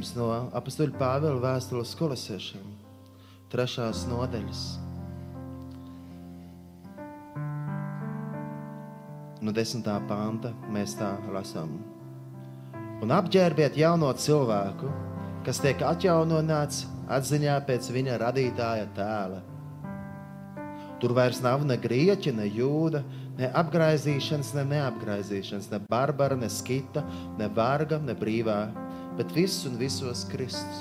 Lasījums 0.00 0.16
no 0.16 0.48
apakstuļa 0.56 0.96
Pāvila 0.96 1.40
vēstules 1.42 1.90
kolosiešiem, 1.98 2.64
trešās 3.52 4.06
nodaļas. 4.08 4.62
No 9.44 9.52
desmitā 9.52 9.98
panta 10.08 10.54
mēs 10.72 10.96
tā 10.96 11.10
lasām. 11.34 11.76
Un 13.04 13.12
apģērbiet 13.12 13.76
jauno 13.76 14.08
cilvēku, 14.16 14.88
kas 15.44 15.60
tiek 15.60 15.84
atjaunots 15.84 16.86
atziņā 17.04 17.60
pēc 17.68 17.92
viņa 17.92 18.16
radītāja 18.24 18.88
tēla. 18.96 19.44
Tur 21.00 21.12
vairs 21.12 21.42
nav 21.44 21.66
ne 21.68 21.76
grieķa, 21.76 22.32
ne 22.40 22.48
jūda, 22.48 23.04
ne 23.36 23.52
apgaizīšanas, 23.52 24.54
ne 24.56 24.64
neapgaizīšanas, 24.72 25.68
ne 25.74 25.80
barbara, 25.92 26.40
ne 26.40 26.48
skita, 26.48 27.04
ne 27.36 27.52
varga, 27.52 28.00
ne 28.00 28.16
brīvā, 28.16 28.62
bet 29.20 29.36
viss 29.36 29.66
un 29.68 29.76
visos 29.76 30.24
Kristus. 30.32 30.80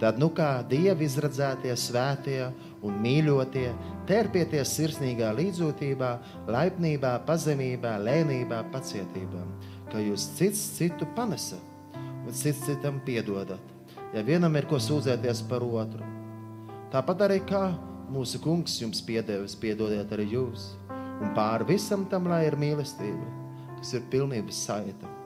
Tad, 0.00 0.18
nu 0.20 0.28
kā 0.32 0.60
dievi 0.68 1.04
izradzētie, 1.04 1.72
svētie 1.76 2.40
un 2.84 2.96
mīļotie, 3.00 3.70
terpieties 4.08 4.74
sirsnīgā 4.76 5.30
līdzjūtībā, 5.36 6.10
laipnībā, 6.52 7.14
pazemībā, 7.28 7.94
lēnībā, 8.04 8.62
pacietībā, 8.72 9.44
ka 9.92 10.00
jūs 10.00 10.28
cits 10.36 10.62
citu 10.76 11.08
panesat 11.16 11.96
un 11.96 12.32
cits 12.36 12.64
citam 12.66 13.00
piedodat, 13.06 13.60
ja 14.12 14.24
vienam 14.24 14.56
ir 14.56 14.68
ko 14.68 14.80
sūdzēties 14.80 15.44
par 15.48 15.64
otru. 15.64 16.04
Tāpat 16.92 17.28
arī 17.28 17.40
kā 17.48 17.66
mūsu 18.12 18.40
kungs 18.44 18.76
jums 18.80 19.00
piedevis, 19.04 19.56
piedodiet 19.60 20.12
arī 20.12 20.28
jūs, 20.36 20.74
un 20.92 21.32
pāri 21.36 21.72
visam 21.72 22.04
tam, 22.08 22.28
lai 22.32 22.44
ir 22.48 22.56
mīlestība, 22.60 23.32
kas 23.78 23.96
ir 23.96 24.08
pilnības 24.12 24.66
saita. 24.68 25.16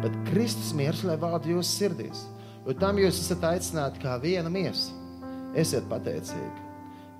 Bet 0.00 0.16
Kristus 0.30 0.72
miers, 0.76 1.02
lai 1.04 1.18
valda 1.20 1.50
jūsu 1.50 1.70
sirdīs, 1.70 2.24
jo 2.64 2.74
tam 2.80 2.98
jūs 3.00 3.20
esat 3.20 3.44
aicināti 3.50 4.02
kā 4.02 4.16
viena 4.22 4.52
miesa. 4.52 4.94
Esiet 5.58 5.86
pateicīgi. 5.90 6.68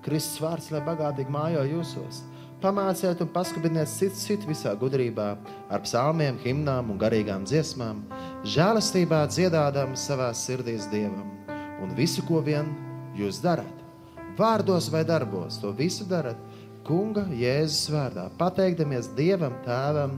Kristus 0.05 0.41
vārds, 0.41 0.71
lai 0.73 0.81
bagātīgi 0.85 1.33
mājo 1.33 1.65
jūsos. 1.67 2.23
Pamāciet 2.61 3.21
un 3.23 3.29
paskatieties 3.33 3.95
citu, 3.97 4.17
citu 4.21 4.49
visā 4.49 4.73
gudrībā, 4.77 5.31
ar 5.69 5.81
psalmiem, 5.81 6.37
himnām 6.43 6.91
un 6.93 6.99
garīgām 7.01 7.45
dziesmām, 7.49 8.03
žēlastībā 8.45 9.23
dziedādām 9.33 9.95
savā 9.97 10.29
sirdīs 10.37 10.85
Dievam 10.91 11.25
un 11.81 11.95
visu, 11.97 12.21
ko 12.27 12.41
vien 12.45 12.69
jūs 13.17 13.41
darāt. 13.41 13.77
vārdos 14.37 14.89
vai 14.89 15.03
darbos, 15.05 15.59
to 15.61 15.71
visu 15.71 16.05
darat 16.05 16.37
Kunga 16.85 17.25
Jēzus 17.29 17.91
vārdā, 17.93 18.29
pateikdamies 18.37 19.11
Dievam 19.17 19.53
Tēvam 19.65 20.15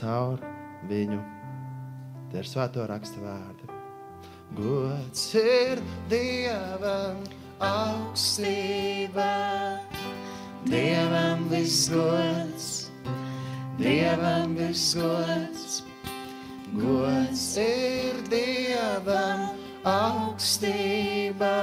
caur 0.00 0.40
viņu. 0.88 1.31
Tie 2.32 2.40
ir 2.40 2.46
svēto 2.48 2.86
raksta 2.88 3.20
vārdi. 3.20 3.66
Gods 4.56 5.24
ir 5.36 5.82
Dievam 6.08 7.18
augstībā, 7.60 9.26
Dievam 10.64 11.42
visgods, 11.50 12.70
Dievam 13.76 14.56
visgods. 14.56 15.82
Gods 16.72 17.44
ir 17.60 18.24
Dievam 18.32 19.52
augstībā, 19.84 21.60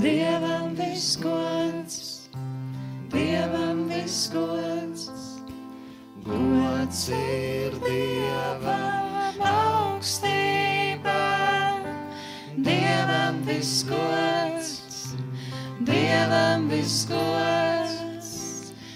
Dievam 0.00 0.72
visgods, 0.80 2.00
Dievam 3.12 3.84
visgods. 3.92 5.23
Gods 6.24 7.10
ir 7.12 7.74
Dievam 7.84 9.42
augstībā, 9.44 11.24
Dievam 12.56 13.42
visgods, 13.44 15.12
Dievam 15.84 16.64
visgods. 16.72 18.30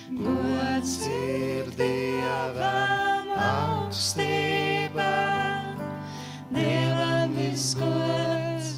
Gods 0.08 0.94
ir 1.12 1.68
Dievam 1.76 3.28
augstībā, 3.36 5.12
Dievam 6.48 7.36
visgods, 7.36 8.72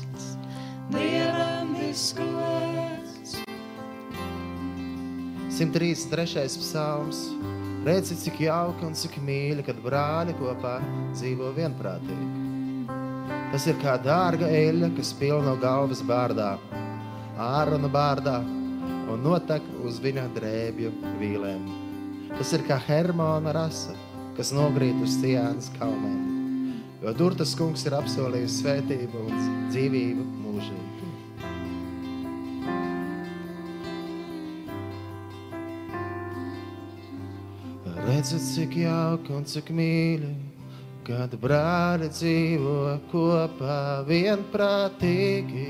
Dievam 0.90 1.76
visgods. 1.78 3.38
133. 5.54 6.58
psalms. 6.58 7.28
Redzi, 7.80 8.12
cik 8.20 8.42
jauki 8.44 8.84
un 8.84 8.92
cik 8.92 9.14
mīļi, 9.24 9.62
kad 9.64 9.78
brāļi 9.80 10.34
kopā 10.36 10.74
dzīvo 11.14 11.48
vienprātīgi. 11.56 12.26
Tas 13.54 13.64
ir 13.70 13.78
kā 13.80 13.94
dārga 14.04 14.50
eļļa, 14.52 14.90
kas 14.98 15.14
pilna 15.16 15.46
no 15.46 15.54
galvas 15.62 16.02
bārdā, 16.04 16.50
āruna 17.40 17.88
bārdā 17.88 18.36
un 19.10 19.24
notek 19.24 19.64
uz 19.80 19.96
viņa 20.04 20.26
drēbju 20.36 20.92
vīlēm. 21.22 21.64
Tas 22.36 22.52
ir 22.52 22.68
kā 22.68 22.76
Hermona 22.84 23.56
rasa, 23.56 23.96
kas 24.36 24.52
nogrīt 24.52 25.00
uz 25.00 25.16
Ciānas 25.24 25.72
kalniem, 25.78 26.20
jo 27.00 27.16
tur 27.16 27.38
tas 27.40 27.56
kungs 27.56 27.88
ir 27.88 27.96
apsolījis 27.96 28.60
svētību 28.60 29.24
un 29.24 29.44
dzīvību 29.72 30.30
mūžīgi. 30.44 30.89
Redzu, 38.10 38.38
cik 38.42 38.72
jauki 38.74 39.30
un 39.30 39.44
cik 39.46 39.68
mīļi, 39.70 40.28
kad 41.06 41.34
brāļi 41.38 42.08
dzīvo 42.10 42.72
kopā 43.12 43.76
vienprātīgi. 44.08 45.66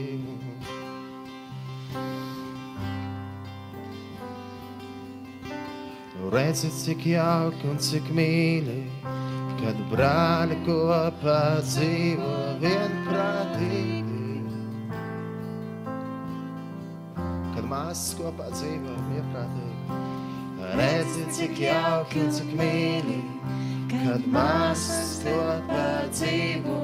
Redzi, 6.33 6.71
cik 6.79 7.05
jauki 7.11 7.69
un 7.75 7.77
cik 7.91 8.09
mīļi, 8.17 8.79
kad 9.61 9.85
brāļi 9.93 10.57
kopā 10.65 11.43
dzīvo 11.69 12.33
vienprātīgi. 12.65 14.25
Kad 17.53 17.69
māsas 17.69 18.17
kopā 18.23 18.49
dzīvo 18.57 18.97
vienprātīgi. 19.13 19.80
Redzi, 20.77 21.25
cik 21.35 21.57
jauki 21.65 22.21
un 22.23 22.31
cik 22.35 22.51
mīļi, 22.59 23.17
kad 23.91 24.27
māsas 24.31 25.17
kopā 25.25 25.87
dzīvo 26.15 26.77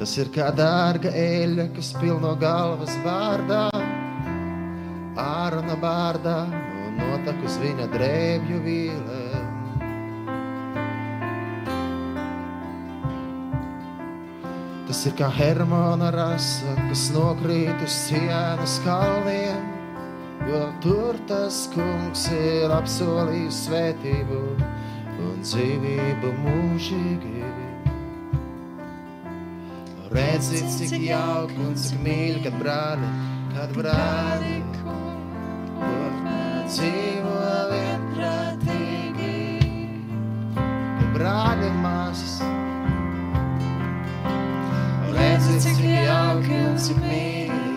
Tas 0.00 0.14
ir 0.16 0.30
kā 0.32 0.46
dārga 0.56 1.10
eļļa, 1.12 1.64
kas 1.76 1.90
pilno 2.00 2.30
galvas 2.40 2.94
vārdā, 3.04 3.66
āruna 5.20 5.74
bārdā 5.82 6.36
un 6.48 6.94
notek 6.96 7.42
uz 7.44 7.58
viņa 7.60 7.88
drēbju 7.92 8.60
vīlēm. 8.64 9.50
Tas 14.88 15.02
ir 15.10 15.18
kā 15.18 15.28
Hermona 15.36 16.08
rasa, 16.16 16.72
kas 16.86 17.02
nokrīt 17.12 17.84
uz 17.84 17.98
sienas 18.08 18.78
kalniem, 18.86 19.68
jo 20.48 20.62
tur 20.80 21.20
tas 21.28 21.66
kungs 21.74 22.24
ir 22.38 22.72
apsolījis 22.78 23.60
svētību 23.66 24.40
un 25.26 25.44
dzīvību 25.44 26.32
mūžīgi. 26.40 27.29
Redzi, 30.10 30.58
cik 30.66 31.04
jauki 31.06 31.54
un 31.62 31.76
cik 31.78 32.00
mīļi, 32.02 32.40
kad 32.42 32.54
brāļi, 32.58 33.08
kad 33.54 33.74
brāļi 33.76 34.56
kopā 34.80 36.38
dzīvo 36.66 37.34
vienprātīgi. 37.70 39.36
Kad 40.56 41.12
brāļi 41.14 41.68
un 41.68 41.78
māsas, 41.84 42.34
redzi, 45.14 45.54
cik 45.68 45.78
jauki 45.86 46.58
un 46.58 46.74
cik 46.88 46.98
mīļi, 47.04 47.76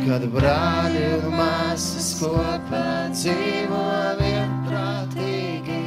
kad 0.00 0.26
brāļi 0.34 1.04
un 1.20 1.38
māsas 1.38 2.10
kopā 2.24 2.82
dzīvo 3.14 3.84
vienprātīgi. 4.24 5.78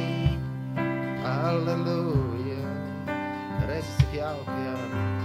Halleluja! 1.28 2.64
Redzi, 3.68 3.92
cik 4.00 4.18
jauki, 4.22 4.58
jā. 4.64 4.80
Redzi, 4.80 5.15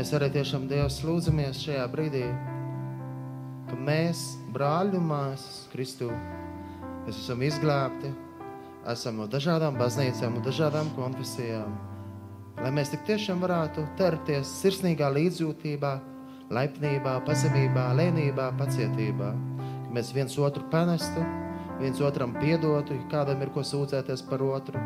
mēs 0.00 0.14
arī 0.16 0.30
tiešām 0.32 0.62
Dievs 0.64 1.02
lūdzamies 1.04 1.58
šajā 1.60 1.82
brīdī, 1.92 2.22
ka 3.68 3.76
mēs, 3.84 4.22
brāļi 4.54 4.96
un 4.96 5.04
māsas, 5.10 5.66
Kristu, 5.74 6.08
mēs 7.04 7.18
esam 7.20 7.44
izglābti, 7.44 8.08
esam 8.88 9.20
no 9.20 9.26
dažādām 9.28 9.76
baznīcām 9.76 10.38
un 10.38 10.46
dažādām 10.46 10.88
konfesijām, 10.96 11.76
lai 12.62 12.72
mēs 12.78 12.94
tik 12.94 13.04
tiešām 13.10 13.44
varētu 13.44 13.84
terpties 14.00 14.54
sirsnīgā 14.62 15.10
līdzjūtībā, 15.18 15.92
laipnībā, 16.48 17.18
pazemībā, 17.28 17.90
lēnībā, 18.00 18.50
pacietībā, 18.56 19.34
ka 19.60 19.94
mēs 19.98 20.14
viens 20.16 20.40
otru 20.40 20.64
panestu, 20.72 21.26
viens 21.82 22.00
otram 22.00 22.32
piedotu, 22.40 22.96
ja 22.96 23.10
kādam 23.12 23.44
ir 23.44 23.52
ko 23.52 23.66
sūdzēties 23.68 24.24
par 24.32 24.48
otru. 24.48 24.80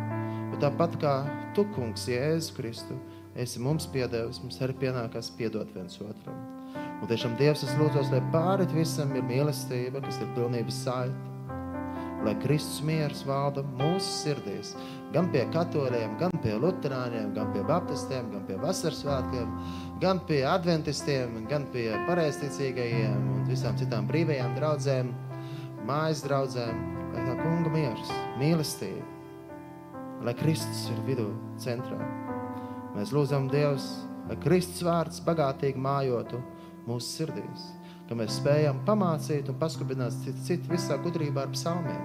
Jo 0.51 0.65
tāpat 0.67 0.99
kā 0.99 1.19
tu, 1.55 1.69
kungs, 1.77 2.11
Jēzus 2.11 2.51
Kristu, 2.59 2.99
esi 3.35 3.61
mums 3.63 3.87
piedevis, 3.91 4.41
mums 4.43 4.61
arī 4.63 4.77
pienākās 4.85 5.33
piedot 5.39 5.71
viens 5.75 5.99
otram. 6.03 6.39
Un 7.03 7.11
tiešām 7.11 7.35
Dievs, 7.37 7.65
es 7.67 7.75
lūdzu, 7.77 8.07
lai 8.13 8.23
pāri 8.33 8.67
visam 8.73 9.13
ir 9.17 9.25
mīlestība, 9.29 10.03
kas 10.05 10.21
ir 10.23 10.31
pilnības 10.37 10.79
saita. 10.87 11.31
Lai 12.25 12.33
Kristus 12.41 12.79
miers 12.81 13.21
valda 13.29 13.61
mūsu 13.77 14.09
sirdīs, 14.23 14.71
gan 15.13 15.29
pie 15.35 15.43
katoļiem, 15.53 16.15
gan 16.23 16.33
pie 16.41 16.55
luterāņiem, 16.57 17.35
gan 17.37 17.53
pie 17.53 17.67
baptistiem, 17.69 18.31
gan 18.33 18.47
pie 18.49 18.57
vasaras 18.63 19.03
svētkiem, 19.05 19.53
gan 20.01 20.23
pie 20.25 20.41
adventistiem, 20.49 21.37
gan 21.51 21.69
pie 21.77 21.91
pareizticīgajiem 22.09 23.31
un 23.35 23.47
visām 23.51 23.77
citām 23.77 24.09
brīvajām 24.09 24.57
draudzēm, 24.57 25.13
mājas 25.85 26.25
draudzēm, 26.25 26.85
lai 27.13 27.29
tā 27.29 27.39
kunga 27.45 27.77
miers, 27.77 28.19
mīlestība, 28.41 29.05
lai 30.25 30.39
Kristus 30.41 30.87
ir 30.95 31.09
vidū 31.11 31.29
centrā. 31.61 32.24
Mēs 32.95 33.11
lūdzam 33.11 33.49
Dievs, 33.51 33.89
lai 34.29 34.37
Kristus 34.39 34.85
vārds 34.87 35.19
bagātīgi 35.27 35.81
mājotu 35.83 36.39
mūsu 36.87 37.09
sirdīs, 37.09 37.65
ka 38.07 38.15
mēs 38.19 38.37
spējam 38.39 38.85
pamācīt 38.87 39.49
un 39.51 39.59
paskubināt 39.59 40.15
citu, 40.21 40.45
citu 40.47 40.71
visā 40.71 40.99
gudrībā 41.03 41.43
ar 41.43 41.51
psalmiem, 41.57 42.05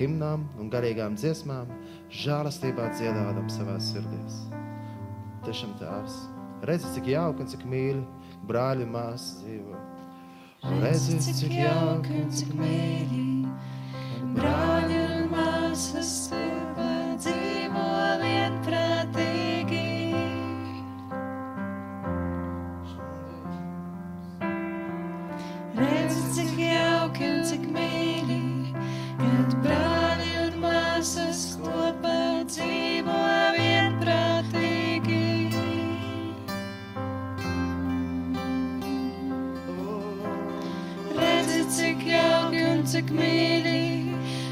himnām 0.00 0.48
un 0.58 0.72
garīgām 0.72 1.14
dziesmām, 1.18 1.70
žēlastībā 2.10 2.90
dziedādam 2.96 3.46
savās 3.52 3.92
sirdīs. 3.92 4.40
Tiešām 5.46 5.78
tēvs, 5.78 6.18
redzi, 6.66 6.90
cik 6.96 7.12
jauki 7.14 7.44
un 7.44 7.52
cik 7.54 7.64
mīļi 7.70 8.02
brāļi 8.50 8.90
māsas 8.90 9.38
dzīvo. 9.44 9.84
Redzi, 10.82 11.22
cik 11.38 11.58
jauki 11.60 12.22
un 12.24 12.30
cik 12.34 12.54
mīļi 12.58 13.26
brāļi 14.34 15.02
un 15.06 15.34
māsas 15.36 16.14
dzīvo 17.22 17.90
vienprātīgi. 18.24 18.97
Cik 27.48 27.62
mīļi, 27.72 28.74
kad 29.16 29.52
brāļi 29.64 30.32
un 30.42 30.56
māsas 30.60 31.38
kopā 31.62 32.42
dzīvo 32.50 33.14
vienprātīgi. 33.54 35.20
Redzi, 41.16 41.62
cik 41.78 42.04
jauki 42.10 42.66
un 42.74 42.84
cik 42.92 43.14
mīļi, 43.16 43.80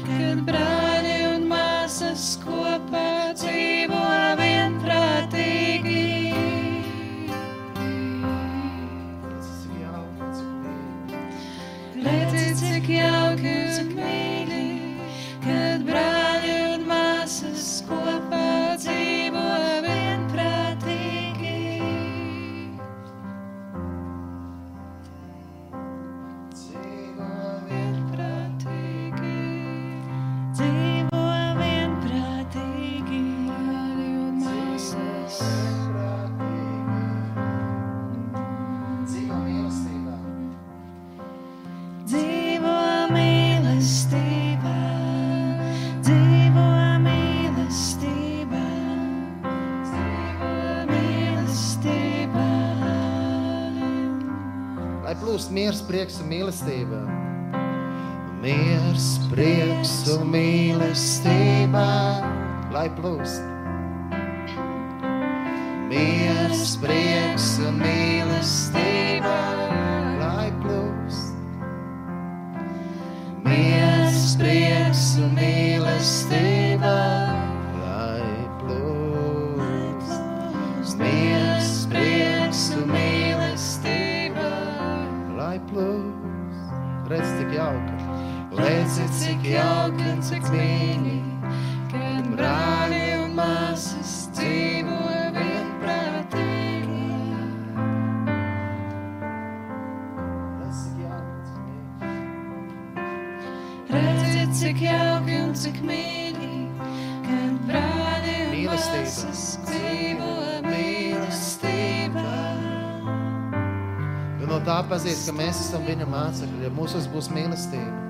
kad 0.07 0.41
brāļi 0.49 1.15
un 1.35 1.47
māsas 1.53 2.31
kopā 2.47 3.16
Dzīvo 26.57 26.86
prieks 55.87 56.17
un 56.19 56.27
mīlestība. 56.31 56.99
Miers, 58.43 59.05
prieks 59.31 59.93
un 60.13 60.27
mīlestība. 60.33 61.87
Lai 62.75 62.89
plūst. 62.99 63.46
Pazīst, 115.07 115.29
ka 115.29 115.33
mēs 115.37 115.59
esam 115.63 115.85
viņa 115.87 116.05
mācekļi, 116.11 116.65
ja 116.65 116.69
mūsos 116.75 117.07
būs 117.13 117.29
mīlestība. 117.31 118.03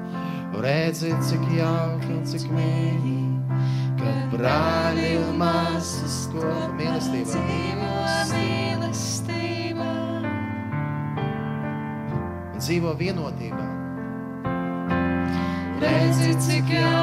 Redzi, 0.64 1.12
cik 1.28 1.44
jauki 1.54 2.10
un 2.16 2.24
cik 2.26 2.48
mīļi, 2.50 3.18
kad 4.00 4.34
brāļi 4.34 5.12
un 5.22 5.38
māsas 5.38 6.18
kopā 6.32 6.72
mīlestībā. 6.80 7.52
Mīlestībā. 8.34 9.90
Un 12.56 12.64
dzīvo 12.64 12.96
vienotībā. 12.98 13.68
Redzi, 15.84 16.34
cik 16.48 16.74
jauki 16.80 16.97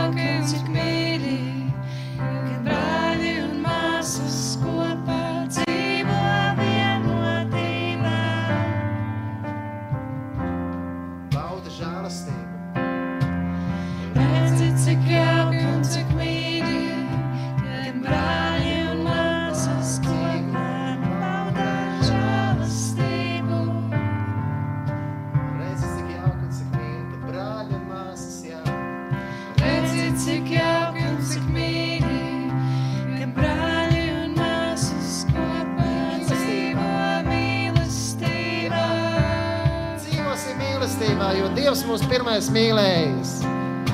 jo 41.38 41.50
Dievs 41.56 41.84
mūs 41.88 42.04
pirmais 42.10 42.48
mīlējis. 42.54 43.34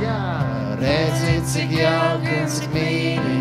Jā, 0.01 0.21
redzi, 0.81 1.37
cik 1.53 1.75
jauki 1.79 2.37
un 2.37 2.49
cik 2.55 2.71
mīļi, 2.75 3.41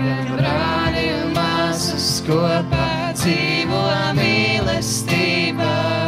kad 0.00 0.32
brāļi 0.34 1.04
un 1.18 1.34
māsas 1.36 2.08
kopā 2.28 2.88
dzīvo 3.18 3.84
mīlestībā. 4.20 6.03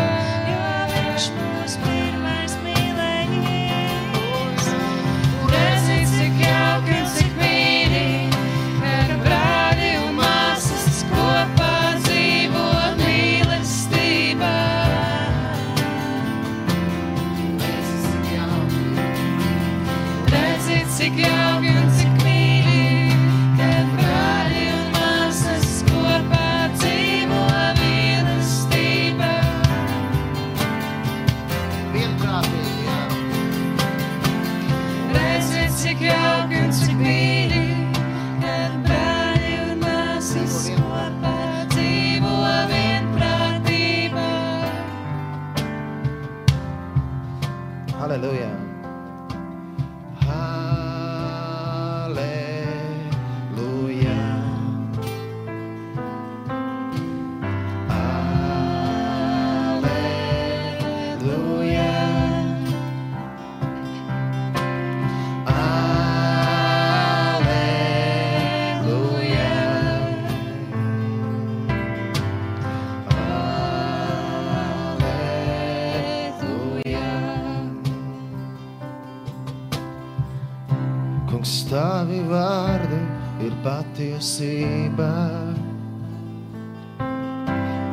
Patiesība. 84.17 85.12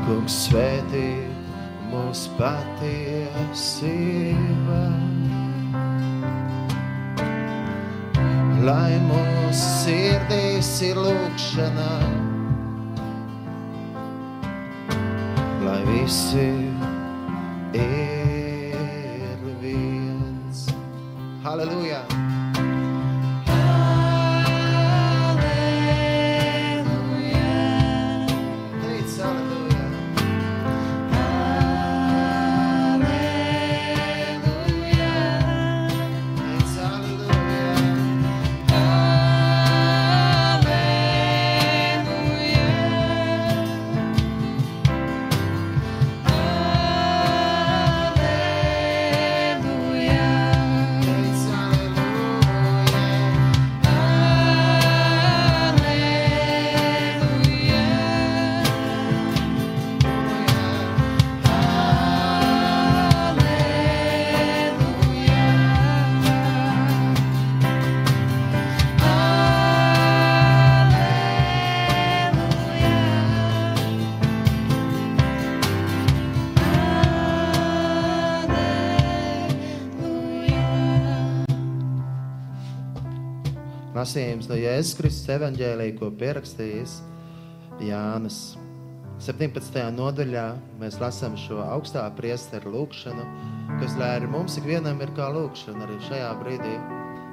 Kungs, 0.05 0.47
svētī 0.47 1.19
mūsu 1.91 2.29
patiesība. 2.37 3.81
Lai 8.63 8.95
mūsu 9.03 9.67
sirdīs 9.83 10.81
ir 10.87 10.95
lūkšana, 10.95 11.93
lai 15.65 15.81
visi 15.91 16.47
ir 16.47 16.82
Lasījums 84.13 84.45
no 84.45 84.53
Jēzus 84.53 84.93
Kristus 84.93 85.29
evanģēlīja, 85.33 85.95
ko 85.97 86.11
pierakstījis 86.13 86.99
Jānis. 87.81 88.35
17. 89.25 89.79
nodaļā 89.95 90.43
mēs 90.77 90.99
lasām 91.01 91.33
šo 91.33 91.57
augstā 91.63 92.03
priesteru 92.13 92.75
lūgšanu, 92.75 93.25
kas 93.79 93.97
lai 93.97 94.11
arī 94.19 94.29
mums 94.29 94.59
ikvienam 94.61 95.01
ir 95.01 95.15
kā 95.17 95.31
lūgšana 95.33 95.87
arī 95.87 95.97
šajā 96.05 96.29
brīdī 96.43 96.75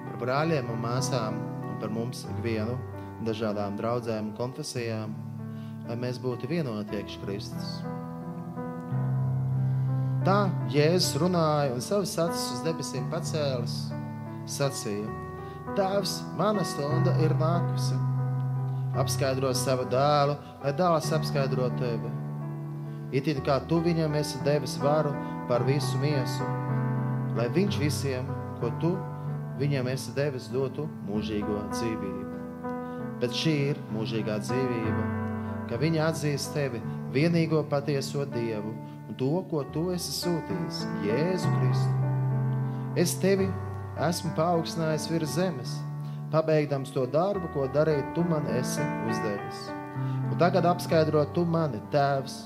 par 0.06 0.18
brāļiem 0.24 0.72
un 0.72 0.80
māsām 0.80 1.36
un 1.68 1.78
par 1.84 1.92
mums 1.92 2.24
ikvienu 2.38 2.80
dažādām 3.28 3.76
draudzēm 3.76 4.30
un 4.30 4.34
konfesijām, 4.40 5.12
lai 5.84 6.00
mēs 6.00 6.16
būtu 6.24 6.48
vienoti 6.48 6.96
iekš 6.96 7.20
Kristus. 7.26 7.80
Tā 10.24 10.42
Jēzus 10.72 11.18
runāja 11.20 11.76
un 11.76 11.84
savus 11.84 12.16
acis 12.24 12.52
uz 12.56 12.64
debesīm 12.64 13.12
pacēlis, 13.12 13.82
sacīja: 14.48 15.28
Tēvs, 15.78 16.16
mana 16.38 16.64
stunda 16.66 17.12
ir 17.22 17.34
nākusi. 17.38 17.98
Apskaidro 18.98 19.52
savu 19.54 19.84
dēlu, 19.90 20.34
lai 20.64 20.72
dēls 20.74 21.12
apskaidro 21.14 21.68
tevi. 21.78 22.10
It 23.14 23.26
kā 23.46 23.60
tu 23.68 23.80
viņam 23.82 24.14
esi 24.18 24.38
devis 24.46 24.76
varu 24.82 25.14
par 25.48 25.62
visu 25.66 25.98
miesu, 25.98 26.46
lai 27.38 27.48
viņš 27.54 27.78
visiem, 27.78 28.26
ko 28.60 28.70
tu 28.82 28.92
viņam 29.58 29.88
esi 29.92 30.14
devis, 30.16 30.50
dotu 30.50 30.88
mūžīgo 31.06 31.62
dzīvību. 31.70 32.26
Bet 33.22 33.34
šī 33.36 33.54
ir 33.70 33.80
mūžīgā 33.94 34.38
dzīvība, 34.42 35.06
ka 35.70 35.78
viņi 35.78 36.02
atzīst 36.06 36.54
tevi 36.54 36.82
vienīgo 37.14 37.62
patieso 37.70 38.24
Dievu 38.26 38.74
un 39.08 39.18
to, 39.18 39.32
ko 39.50 39.64
tu 39.74 39.90
esi 39.94 40.14
sūtījis, 40.18 40.84
Jēzu 41.06 41.50
Kristu. 41.58 42.14
Es 42.98 43.14
tevi 43.22 43.50
esmu 44.08 44.32
paaugstinājis 44.36 45.08
virs 45.10 45.34
zemes, 45.36 45.74
pabeigdams 46.32 46.92
to 46.94 47.04
darbu, 47.10 47.50
ko 47.54 47.66
darīt 47.74 48.14
tu 48.16 48.24
man 48.24 48.46
esi 48.54 48.84
uzdevis. 49.10 49.66
Un 50.30 50.38
tagad 50.40 50.66
apskaidro 50.70 51.24
tu 51.34 51.44
mani, 51.44 51.82
Tēvs, 51.92 52.36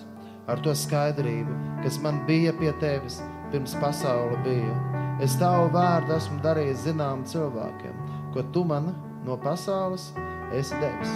ar 0.51 0.61
to 0.65 0.75
skaidrību, 0.77 1.55
kas 1.85 2.01
man 2.03 2.25
bija 2.29 2.53
pie 2.59 2.73
tevis 2.81 3.21
pirms 3.53 3.77
pasaule 3.81 4.39
bija. 4.45 4.75
Es 5.23 5.37
tavu 5.39 5.69
vārdu 5.75 6.17
esmu 6.17 6.41
darījis 6.43 6.89
zinām 6.89 7.23
cilvēkiem, 7.29 8.01
ko 8.35 8.43
tu 8.55 8.65
man 8.67 8.91
no 9.27 9.37
pasaules 9.41 10.11
esi 10.59 10.81
devis. 10.83 11.13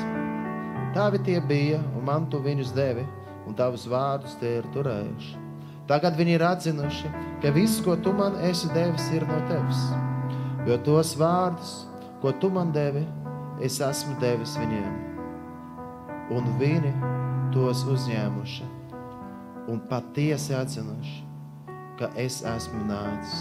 Tavi 0.94 1.20
tie 1.26 1.40
bija, 1.44 1.80
un 1.98 2.06
man 2.06 2.28
tu 2.30 2.40
viņus 2.44 2.70
devi, 2.76 3.04
un 3.48 3.56
tavus 3.58 3.88
vārdus 3.90 4.38
tie 4.40 4.58
ir 4.60 4.70
turējuši. 4.76 5.34
Tagad 5.88 6.16
viņi 6.20 6.36
ir 6.36 6.44
atzinuši, 6.44 7.10
ka 7.42 7.52
viss, 7.56 7.80
ko 7.84 7.96
tu 8.04 8.12
man 8.12 8.36
esi 8.44 8.68
devis, 8.76 9.08
ir 9.16 9.26
no 9.28 9.40
tevis. 9.48 9.82
Jo 10.68 10.76
tos 10.84 11.14
vārdus, 11.16 11.86
ko 12.20 12.28
tu 12.36 12.50
man 12.52 12.68
devi, 12.74 13.00
es 13.64 13.78
esmu 13.80 14.18
devis 14.20 14.52
viņiem. 14.60 14.96
Un 16.36 16.50
viņi 16.60 16.90
tos 17.54 17.86
uzņēmuši 17.88 18.66
un 19.72 19.80
patiesi 19.88 20.52
atzinuši, 20.58 21.22
ka 21.96 22.10
es 22.20 22.42
esmu 22.44 22.82
nācis 22.90 23.38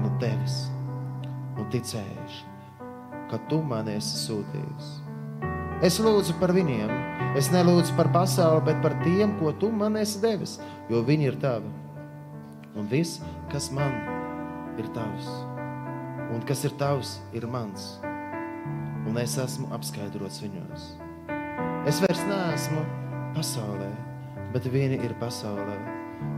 no 0.00 0.14
tevis 0.22 0.56
un 1.58 1.68
ticējuši, 1.74 2.40
ka 3.28 3.42
tu 3.52 3.60
man 3.60 3.92
esi 3.92 4.22
sūtījis. 4.22 4.88
Es 5.84 6.00
lūdzu 6.00 6.38
par 6.40 6.54
viņiem, 6.56 6.94
es 7.36 7.52
nelūdzu 7.52 7.98
par 8.00 8.08
pasauli, 8.16 8.64
bet 8.70 8.80
par 8.80 8.96
tiem, 9.04 9.36
ko 9.42 9.52
tu 9.60 9.68
man 9.68 10.00
esi 10.00 10.24
devis, 10.24 10.56
jo 10.88 11.04
viņi 11.04 11.30
ir 11.34 11.38
tavi. 11.44 11.68
Un 12.80 12.88
viss, 12.88 13.20
kas 13.52 13.68
man 13.76 13.92
ir 14.80 14.88
tavs, 14.96 15.28
un 16.34 16.42
kas 16.48 16.64
ir 16.68 16.74
tavs, 16.80 17.18
ir 17.32 17.46
mans. 17.48 17.98
Un 19.08 19.16
es 19.20 19.38
esmu 19.40 19.70
apskaidrots 19.72 20.42
viņos. 20.44 20.88
Es 21.88 22.00
vairs 22.04 22.20
neesmu 22.28 22.82
pasaulē, 23.36 23.88
bet 24.52 24.66
viņi 24.68 24.98
ir 25.06 25.14
pasaulē. 25.22 25.78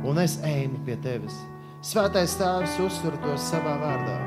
Un 0.06 0.20
es 0.22 0.38
eju 0.46 0.78
pie 0.86 0.96
tevis. 1.02 1.36
Svētais 1.80 2.34
Tēvs 2.36 2.76
uztur 2.84 3.14
to 3.22 3.34
savā 3.40 3.72
vārdā. 3.80 4.18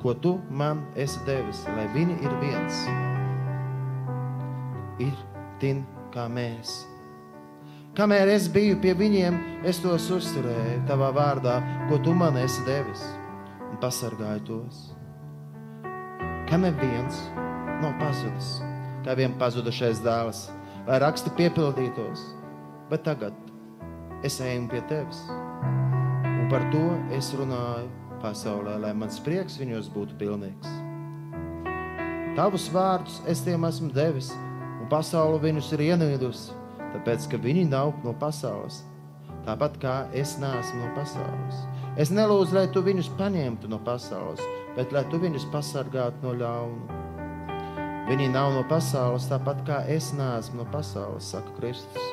Ko 0.00 0.14
tu 0.14 0.36
man 0.48 0.84
esi 0.96 1.20
devis, 1.26 1.64
lai 1.74 1.88
viņi 1.92 2.14
ir 2.24 2.36
viens, 2.40 2.78
ir 5.02 5.18
tin 5.60 5.82
kā 6.14 6.24
mēs. 6.30 6.78
Kamēr 8.00 8.30
es 8.32 8.46
biju 8.48 8.78
pie 8.80 8.94
viņiem, 8.96 9.34
es 9.68 9.76
tos 9.84 10.06
uzturēju 10.08 10.86
tavā 10.88 11.10
vārdā, 11.12 11.58
ko 11.90 11.98
tu 12.00 12.14
man 12.16 12.38
esi 12.40 12.62
devis, 12.64 13.02
un 13.66 13.74
pasargāju 13.82 14.40
tos. 14.46 14.78
Ka 16.48 16.56
neviens 16.56 17.18
nav 17.82 17.98
pazudis, 18.00 18.54
kā 19.04 19.12
vien 19.18 19.34
pazudušais 19.42 20.00
dēls, 20.00 20.46
lai 20.86 20.96
raksti 21.04 21.34
piepildītos, 21.36 22.22
bet 22.88 23.04
tagad 23.04 23.36
es 24.24 24.38
eju 24.40 24.62
pie 24.72 24.80
tevis, 24.88 25.20
un 26.24 26.48
par 26.48 26.64
to 26.72 26.86
es 27.18 27.28
runāju 27.36 27.90
pasaulē, 28.22 28.78
lai 28.80 28.94
mans 28.96 29.20
prieks 29.26 29.58
viņos 29.60 29.92
būtu 29.92 30.16
pilnīgs. 30.22 30.72
Tavus 32.40 32.70
vārdus 32.72 33.20
es 33.28 33.44
tiem 33.44 33.68
esmu 33.68 33.92
devis, 33.92 34.32
un 34.80 34.88
pasaule 34.88 35.36
viņus 35.44 35.68
ir 35.76 35.84
ienīdusi, 35.90 36.56
tāpēc, 36.94 37.28
ka 37.30 37.40
viņi 37.40 37.66
nav 37.70 37.92
no 38.04 38.14
pasaules. 38.20 38.82
Tāpat 39.46 39.78
kā 39.80 39.94
es 40.16 40.36
neesmu 40.40 40.82
no 40.82 40.88
pasaules. 40.96 41.60
Es 42.00 42.12
nelūdzu, 42.14 42.54
lai 42.54 42.66
tu 42.72 42.82
viņus 42.84 43.08
paņemtu 43.18 43.70
no 43.70 43.80
pasaules, 43.84 44.42
bet 44.76 44.92
lai 44.94 45.02
tu 45.10 45.18
viņus 45.22 45.48
pasargātu 45.52 46.26
no 46.26 46.34
ļauna. 46.38 46.98
Viņi 48.10 48.28
nav 48.34 48.52
no 48.56 48.62
pasaules, 48.66 49.28
tāpat 49.30 49.62
kā 49.66 49.80
es 49.94 50.10
neesmu 50.16 50.60
no 50.60 50.68
pasaules, 50.72 51.30
saka 51.32 51.52
Kristus. 51.58 52.06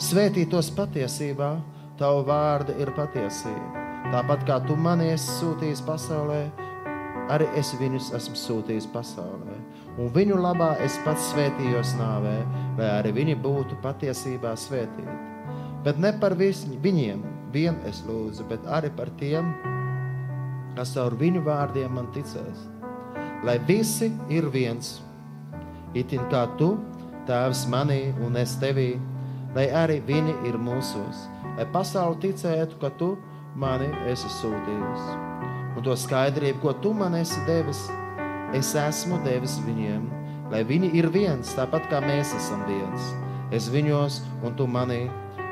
Svētī 0.00 0.46
tos 0.48 0.70
patiesībā, 0.72 1.52
tavu 2.00 2.24
vārdu 2.28 2.76
ir 2.80 2.92
patiesība. 2.96 3.84
Tāpat 4.10 4.46
kā 4.48 4.60
tu 4.64 4.76
mani 4.78 5.10
esi 5.12 5.28
sūtījis 5.40 5.82
pasaulē, 5.86 6.40
arī 7.30 7.48
es 7.60 7.74
viņus 7.78 8.12
esmu 8.16 8.38
sūtījis 8.38 8.88
pasaulē. 8.94 9.58
Un 10.00 10.08
viņu 10.14 10.38
labā 10.40 10.72
es 10.84 10.96
pats 11.04 11.32
svētījos 11.32 11.92
nāvē, 11.98 12.36
lai 12.80 12.88
arī 12.98 13.12
viņi 13.20 13.36
būtu 13.44 13.78
patiesībā 13.84 14.54
svētīti. 14.56 15.18
Bet 15.84 16.00
ne 16.00 16.12
par 16.20 16.34
vis, 16.36 16.64
viņiem 16.84 17.22
vien 17.52 17.76
es 17.88 18.02
lūdzu, 18.08 18.46
bet 18.48 18.64
arī 18.68 18.90
par 18.96 19.12
tiem, 19.20 19.52
kas 20.76 20.94
caur 20.96 21.16
viņu 21.20 21.44
vārdiem 21.44 21.92
man 21.96 22.08
ticēs. 22.14 22.66
Lai 23.44 23.56
visi 23.68 24.10
ir 24.32 24.48
viens, 24.52 24.98
itin 25.96 26.24
kā 26.32 26.44
tu, 26.60 26.74
Tēvs 27.28 27.66
manī 27.70 28.14
un 28.24 28.34
es 28.40 28.56
tevī, 28.58 28.94
lai 29.54 29.68
arī 29.76 30.00
viņi 30.02 30.32
ir 30.48 30.56
mūsos, 30.58 31.26
lai 31.58 31.66
pasauli 31.70 32.16
ticētu, 32.24 32.78
ka 32.80 32.90
tu 32.98 33.12
mani 33.60 33.90
esi 34.10 34.30
sūtījis. 34.40 35.04
Un 35.76 35.84
to 35.86 35.94
skaidrību, 35.94 36.58
ko 36.64 36.72
tu 36.82 36.94
man 36.96 37.14
esi 37.18 37.38
devis, 37.46 37.84
es 38.56 38.72
esmu 38.74 39.20
devis 39.26 39.58
viņiem, 39.66 40.08
lai 40.50 40.62
viņi 40.66 40.90
ir 40.98 41.08
viens, 41.14 41.54
tāpat 41.56 41.86
kā 41.90 42.02
mēs 42.04 42.34
esam 42.36 42.62
viens. 42.68 43.10
Es 43.54 43.70
viņos 43.70 44.20
un 44.46 44.54
tu 44.58 44.66
manī, 44.70 45.04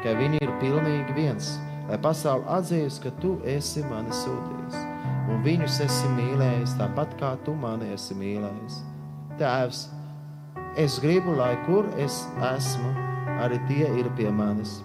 ka 0.03 0.15
viņi 0.19 0.43
ir 0.43 0.55
pilnīgi 0.63 1.17
viens, 1.17 1.57
lai 1.89 1.99
pasauli 2.03 2.47
atzīst, 2.59 3.03
ka 3.03 3.15
tu 3.23 3.37
esi 3.47 3.83
mani 3.87 4.15
sūtījis. 4.15 4.79
Un 5.29 5.43
viņus 5.45 5.81
esi 5.85 6.11
mīlējis, 6.17 6.77
tāpat 6.79 7.15
kā 7.21 7.35
tu 7.45 7.55
mani 7.59 7.91
esi 7.95 8.17
mīlējis. 8.17 8.79
Tēvs, 9.39 9.83
es 10.79 10.99
gribu, 11.03 11.35
lai 11.39 11.53
kur 11.67 11.91
es 12.01 12.23
esmu, 12.55 12.95
arī 13.39 13.59
tie 13.69 13.91
ir 14.01 14.09
pie 14.19 14.31
manis, 14.35 14.81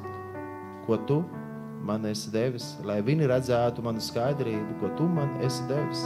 ko 0.85 0.99
tu 1.07 1.23
man 1.83 2.05
esi 2.09 2.31
devis, 2.33 2.73
lai 2.87 3.01
viņi 3.05 3.29
redzētu 3.31 3.83
manu 3.85 4.03
skaidrību, 4.03 4.77
ko 4.81 4.91
tu 4.97 5.07
man 5.09 5.31
esi 5.43 5.65
devis. 5.71 6.03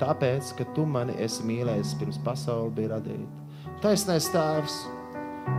Tāpēc, 0.00 0.52
ka 0.58 0.66
tu 0.76 0.84
mani 0.88 1.14
esi 1.24 1.44
mīlējis 1.48 1.94
pirms 2.00 2.20
pasaule 2.24 2.72
bija 2.76 2.96
radīta. 2.96 3.46
Taisnais 3.80 4.28
tēvs, 4.32 4.76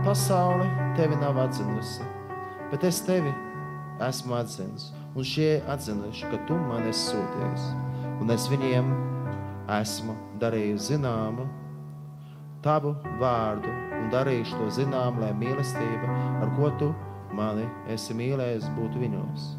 pasaule 0.06 0.68
tevi 0.98 1.18
nav 1.18 1.38
atzinusi, 1.42 2.06
bet 2.70 2.86
es 2.86 3.00
tevi 3.06 3.32
esmu 4.06 4.38
atzinis. 4.38 4.92
Un 5.18 5.26
šie 5.26 5.58
atzinuši, 5.70 6.28
ka 6.30 6.38
tu 6.46 6.54
man 6.68 6.86
esi 6.86 7.10
sūtījis. 7.12 7.68
Un 8.22 8.30
es 8.34 8.46
viņiem 8.50 8.92
esmu 9.78 10.14
darījis 10.42 10.92
zināmu 10.92 11.48
tavu 12.62 12.94
vārdu 13.20 13.70
un 13.98 14.08
darīšu 14.12 14.58
to 14.58 14.70
zinām, 14.78 15.18
lai 15.22 15.32
mīlestība, 15.36 16.14
ar 16.42 16.50
ko 16.56 16.70
tu 16.80 16.92
mani 17.34 17.66
esi 17.90 18.14
mīlējis, 18.18 18.70
būtu 18.78 19.02
viņos. 19.02 19.52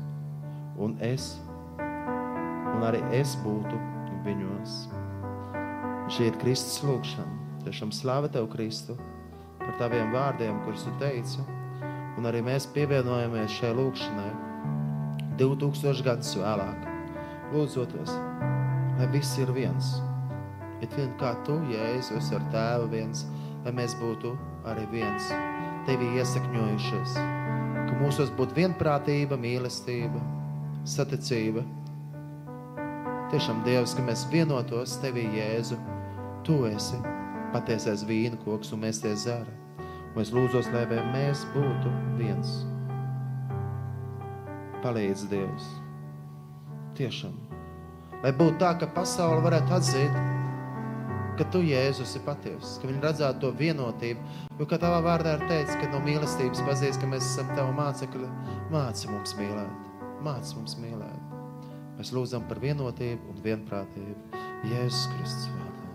Un 0.79 0.95
es, 1.03 1.33
un 1.79 2.83
arī 2.87 3.03
es 3.15 3.35
būtu 3.43 3.79
viņos. 4.25 4.75
Šī 6.09 6.29
ir 6.31 6.37
Kristus 6.41 6.81
lūgšana. 6.85 7.37
Tiešām 7.65 7.91
slāva 7.93 8.29
tev, 8.31 8.47
Kristu, 8.53 8.95
par 9.59 9.75
taviem 9.81 10.13
vārdiem, 10.15 10.61
kurus 10.65 10.85
tu 10.87 10.93
teici. 11.01 11.43
Un 12.17 12.27
arī 12.27 12.41
mēs 12.43 12.67
pievienojamies 12.73 13.57
šai 13.59 13.73
lūgšanai 13.77 14.31
2000 15.39 16.03
gadus 16.03 16.33
vēlāk. 16.39 16.87
Lūdzoties, 17.53 18.11
lai 18.99 19.07
viss 19.13 19.37
ir 19.39 19.51
viens. 19.55 19.95
Bet 20.79 20.95
vien 20.95 21.11
kā 21.19 21.33
tu, 21.47 21.55
Jēzus, 21.71 22.31
ar 22.35 22.43
tēvu 22.53 22.89
viens, 22.93 23.25
lai 23.65 23.73
mēs 23.75 23.95
būtu 23.99 24.33
arī 24.67 24.85
viens, 24.91 25.31
tevi 25.87 26.11
iesakņojušies, 26.19 27.15
ka 27.89 27.99
mūsos 27.99 28.31
būtu 28.37 28.57
vienprātība, 28.59 29.39
mīlestība, 29.39 30.21
saticība. 30.87 31.63
Tiešām 33.29 33.59
Dievs, 33.61 33.91
ka 33.93 34.01
mēs 34.01 34.23
vienotos 34.31 34.95
tevī, 35.03 35.27
Jēzu, 35.37 35.75
tu 36.41 36.63
esi 36.65 36.97
patiesais 37.53 38.01
vīna 38.09 38.39
koks 38.41 38.73
un 38.73 38.81
mēs 38.87 39.03
tie 39.03 39.11
zara. 39.13 39.53
Un 40.15 40.23
es 40.23 40.31
lūdzos, 40.33 40.71
lai 40.73 40.87
mēs 41.13 41.43
būtu 41.53 41.91
viens. 42.17 42.55
Palīdz 44.81 45.27
Dievs. 45.29 45.69
Tiešām. 46.97 47.37
Lai 48.23 48.33
būtu 48.33 48.57
tā, 48.65 48.73
ka 48.81 48.89
pasaule 48.97 49.45
varētu 49.45 49.77
atzīt, 49.77 50.19
ka 51.37 51.45
tu, 51.53 51.61
Jēzus, 51.69 52.09
esi 52.09 52.25
patiesa, 52.25 52.79
ka 52.81 52.89
viņi 52.89 53.05
redzētu 53.05 53.45
to 53.45 53.53
vienotību. 53.61 54.39
Jo, 54.57 54.65
kā 54.65 54.81
tavā 54.81 55.03
vārdā 55.05 55.37
ir 55.37 55.45
teikts, 55.51 55.77
ka 55.77 55.93
no 55.93 56.01
mīlestības 56.01 56.65
pazīst, 56.65 56.97
ka 56.97 57.13
mēs 57.13 57.29
esam 57.29 57.53
tava 57.53 57.71
mācekļi, 57.77 58.33
māci 58.73 59.13
mums 59.13 59.37
mīlēt, 59.37 59.91
māci 60.25 60.57
mums 60.57 60.81
mīlēt. 60.81 61.38
Mēs 61.99 62.13
lūdzam 62.15 62.45
par 62.47 62.61
vienotību 62.63 63.27
un 63.27 63.39
vienprātību 63.43 64.37
Jēzus 64.69 65.01
Kristus 65.11 65.49
vārdā. 65.51 65.87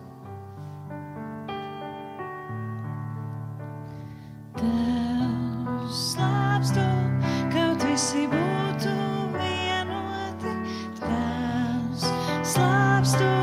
Tevs 4.59 6.03
slāpst 6.11 6.77
tu, 6.77 6.85
kaut 7.57 7.89
visi 7.89 8.27
būtu 8.35 8.93
vienoti. 9.39 10.53
Tevs 11.01 12.05
slāpst 12.53 13.17
tu, 13.23 13.34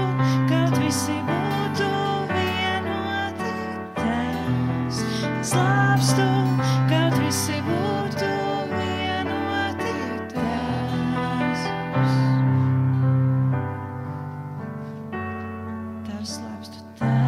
slaps 16.32 16.70
to 16.70 16.80
death. 17.00 17.21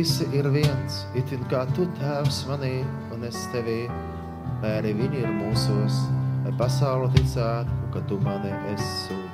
Visi 0.00 0.24
ir 0.32 0.46
viens, 0.48 1.02
itin 1.18 1.42
kā 1.50 1.66
tu 1.76 1.84
tēvs 1.98 2.38
manī 2.48 2.78
un 3.12 3.26
es 3.28 3.36
tevī, 3.52 3.82
lai 4.62 4.70
arī 4.78 4.94
viņi 4.96 5.20
ir 5.26 5.34
mūsos, 5.42 5.98
lai 6.46 6.54
pasaule 6.62 7.10
ticētu, 7.18 7.76
ka 7.92 8.00
tu 8.08 8.16
mani 8.24 8.54
esi 8.72 9.29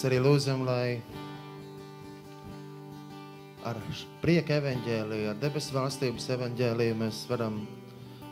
mēs 0.00 0.08
arī 0.08 0.18
lūdzam, 0.24 0.62
lai 0.64 0.96
ar 3.68 3.76
prieka 4.22 4.56
evaņģēliju, 4.56 5.26
ar 5.28 5.36
debesu 5.36 5.74
valstības 5.76 6.28
evaņģēliju 6.36 6.94
mēs 6.96 7.18
varam 7.28 7.58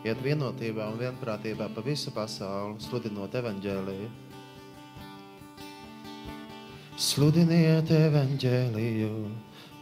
iet 0.01 0.17
vienotībā 0.23 0.87
un 0.89 0.97
vienprātībā 0.97 1.67
pa 1.69 1.83
visu 1.85 2.09
pasauli, 2.09 2.81
sludinot 2.81 3.37
evaņģēliju. 3.37 4.09
Sludiniet 6.97 7.91
evaņģēliju 7.93 9.11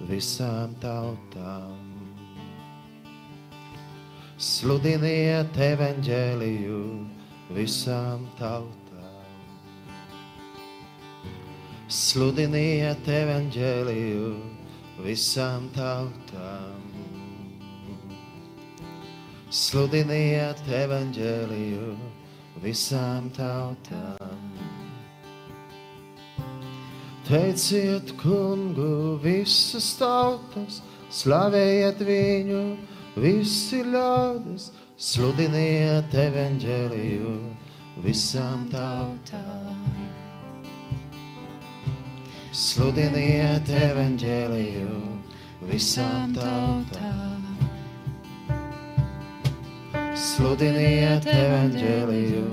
visām 0.09 0.75
tautām. 0.83 1.87
Sludiniet 4.35 5.55
evaņģēliju 5.55 6.83
visām 7.55 8.27
tautām. 8.35 8.76
Sludiniet 11.87 13.05
evaņģēliju 13.07 14.31
visām 15.05 15.69
tautām. 15.71 16.81
Sludiniet 19.47 20.59
evaņģēliju 20.67 21.93
visām 22.59 23.29
tautām. 23.37 24.41
Teiciet 27.29 28.11
kungu 28.19 29.15
visas 29.23 29.87
tautas, 29.95 30.81
slavējiet 31.07 32.03
viņu, 32.03 32.65
visi 33.15 33.79
ļaudis, 33.87 34.73
sludiniet 34.99 36.19
evaņģēliju 36.27 37.37
visām 38.03 38.67
tautām. 38.75 39.86
Sludiniet 42.57 43.67
evaņģēliju 43.69 44.95
visām 45.69 46.31
tautām. 46.33 47.43
Sludiniet 50.17 51.27
evaņģēliju 51.29 52.47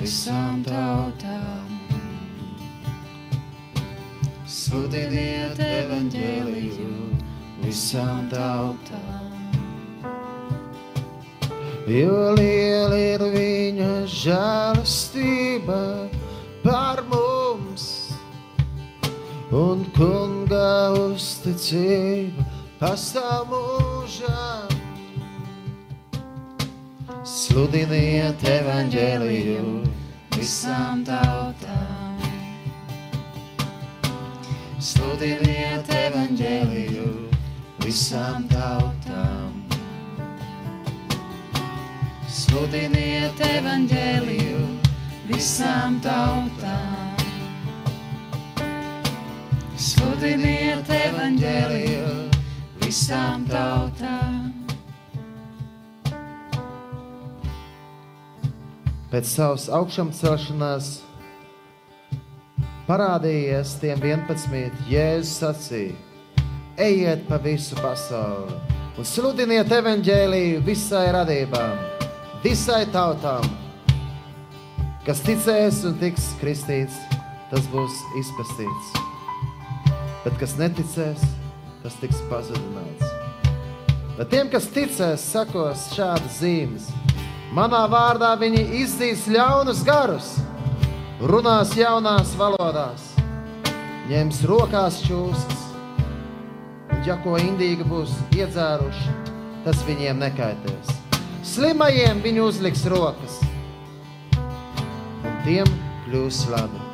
visām 0.00 0.64
tautām. 0.66 1.78
Sludiniet 4.50 5.62
evaņģēliju 5.68 6.92
visām 7.62 8.26
tautām. 8.34 9.30
Jo 11.86 12.32
liela 12.34 12.98
ir 12.98 13.28
viņa 13.38 13.92
žēlastība 14.10 15.84
par 16.66 17.06
mums 17.06 17.39
un 19.50 19.82
kunga 19.96 20.94
uzticība 20.94 22.44
pastāv 22.78 23.50
mūžām. 23.50 24.76
Sludiniet 27.26 28.44
evaņģēliju 28.46 29.64
visām 30.36 31.02
tautām. 31.06 32.22
Sludiniet 34.80 35.90
evaņģēliju 35.98 37.10
visām 37.84 38.46
tautām. 38.54 39.60
Sludiniet 42.30 43.44
evaņģēliju 43.50 44.64
visām 45.28 46.00
tautām. 46.06 47.09
Sludiniet 49.80 50.90
evaņģēliju 50.92 52.08
visām 52.82 53.46
tautām. 53.48 54.50
Pēc 59.08 59.30
savas 59.30 59.70
augšām 59.72 60.12
celšanās 60.12 60.90
parādījies 62.90 63.74
tiem 63.80 64.04
11. 64.04 64.84
Jēzus 64.92 65.32
sacīja: 65.40 65.96
Ejiet 66.76 67.24
pa 67.30 67.40
visu 67.40 67.80
pasauli 67.80 68.60
un 69.00 69.08
sludiniet 69.08 69.72
evaņģēliju 69.80 70.64
visai 70.68 71.06
radībām, 71.16 71.80
visai 72.44 72.84
tautām. 72.92 73.48
Kas 75.08 75.24
ticēs 75.24 75.86
un 75.88 75.96
tiks 76.04 76.34
kristīts, 76.42 77.00
tas 77.48 77.64
būs 77.72 78.04
izpestīts 78.20 79.08
bet 80.24 80.36
kas 80.40 80.56
neticēs, 80.60 81.22
tas 81.82 81.96
tiks 82.00 82.20
pazudināts. 82.30 83.06
Bet 84.18 84.28
tiem, 84.32 84.50
kas 84.52 84.68
ticēs, 84.68 85.22
sakos 85.32 85.86
šādas 85.96 86.40
zīmes. 86.42 86.90
Manā 87.56 87.82
vārdā 87.90 88.34
viņi 88.38 88.60
izdzīs 88.82 89.24
ļaunus 89.32 89.80
garus, 89.86 90.34
runās 91.24 91.72
jaunās 91.78 92.34
valodās, 92.38 93.08
ņems 94.10 94.42
rokās 94.50 95.00
čūskas, 95.06 95.64
un 96.92 97.02
ja 97.08 97.16
ko 97.24 97.38
indīgi 97.40 97.88
būs 97.90 98.12
iedzēruši, 98.36 99.16
tas 99.64 99.82
viņiem 99.88 100.20
nekaitēs. 100.22 100.92
Slimajiem 101.50 102.20
viņi 102.22 102.44
uzliks 102.44 102.84
rokas, 102.92 103.40
un 104.36 105.42
tiem 105.48 105.74
kļūs 106.06 106.44
labi. 106.52 106.89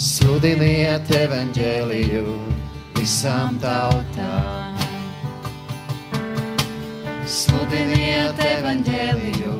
Sludiniet 0.00 1.10
evaņģēliju 1.12 2.30
visām 2.96 3.58
tautām. 3.60 4.78
Sludiniet 7.28 8.40
evaņģēliju 8.40 9.52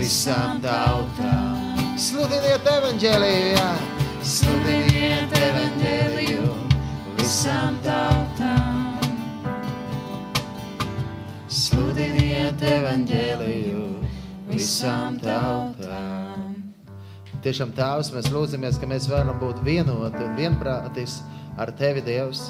visām 0.00 0.58
tautām. 0.64 1.78
Sludiniet 2.02 2.66
evaņģēliju, 2.72 3.44
jā. 3.52 3.68
Sludiniet 4.32 5.36
evaņģēliju 5.38 6.48
visām 7.20 7.78
tautām. 7.86 8.98
Sludiniet 11.60 12.66
evaņģēliju 12.74 13.86
visām 14.50 15.22
tautām. 15.22 16.29
Tiešām 17.40 17.70
Tēvs, 17.72 18.10
mēs 18.12 18.26
lūdzamies, 18.34 18.76
ka 18.76 18.84
mēs 18.84 19.06
varam 19.08 19.38
būt 19.40 19.62
vienoti 19.64 20.20
un 20.26 20.34
vienprātis 20.36 21.22
ar 21.60 21.70
tevi, 21.72 22.02
Dievs, 22.04 22.42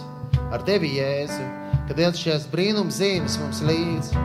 ar 0.51 0.65
tevi, 0.67 0.91
Jēzu, 0.97 1.45
ka 1.87 1.95
Dievs 1.95 2.19
šīs 2.19 2.49
brīnums 2.51 2.99
zīmes 2.99 3.37
mums 3.39 3.61
līdzi. 3.69 4.25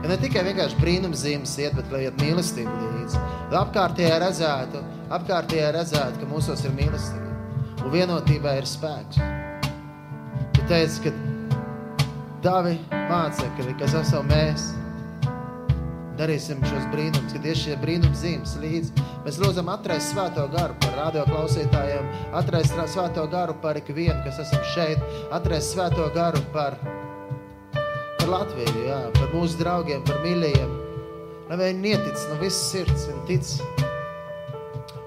Ka 0.00 0.08
ne 0.08 0.16
tikai 0.22 0.46
vienkārši 0.46 0.80
brīnums 0.80 1.20
zīmes 1.20 1.52
iet, 1.60 1.76
bet 1.76 1.92
lai 1.92 2.06
iet 2.06 2.16
mīlestība 2.22 2.72
līdzi. 2.80 3.20
Lai 3.52 3.60
apkārtējā 3.60 4.16
redzētu, 4.22 4.82
apkārtējā 5.18 5.68
redzētu, 5.76 6.22
ka 6.22 6.30
mūsos 6.30 6.64
ir 6.64 6.72
mīlestība. 6.78 7.36
Un 7.84 7.92
vienotībā 7.92 8.56
ir 8.56 8.68
spēks. 8.72 9.20
Tu 10.56 10.64
teici, 10.70 11.04
ka 11.04 11.12
tavi 12.46 12.78
mācekļi, 13.10 13.76
kas 13.82 14.00
esam 14.00 14.32
mēs, 14.32 14.70
darīsim 16.18 16.62
šos 16.64 16.86
brīnumus, 16.92 17.34
kad 17.34 17.46
ir 17.46 17.58
šie 17.58 17.76
brīnums 17.80 18.22
zīmes 18.22 18.54
līdzi. 18.62 19.04
Mēs 19.26 19.40
lūdzam 19.42 19.68
atrast 19.72 20.12
svēto 20.12 20.46
garu 20.52 20.76
par 20.82 20.96
radio 20.98 21.24
klausītājiem, 21.28 22.08
atrast 22.40 22.76
svēto 22.92 23.26
garu 23.32 23.56
par 23.62 23.78
ikvienu, 23.80 24.18
kas 24.24 24.40
esam 24.46 24.64
šeit, 24.74 25.02
atrast 25.34 25.74
svēto 25.74 26.08
garu 26.14 26.42
par, 26.54 26.78
par 28.18 28.28
Latviju, 28.32 28.86
jā, 28.88 29.00
par 29.18 29.32
mūsu 29.34 29.60
draugiem, 29.60 30.04
par 30.08 30.22
mīļajiem. 30.24 30.76
Lai 31.46 31.60
viņi 31.60 31.82
nietic 31.84 32.24
no 32.30 32.40
visas 32.40 32.72
sirds 32.72 33.06
un 33.12 33.20
tic 33.28 33.52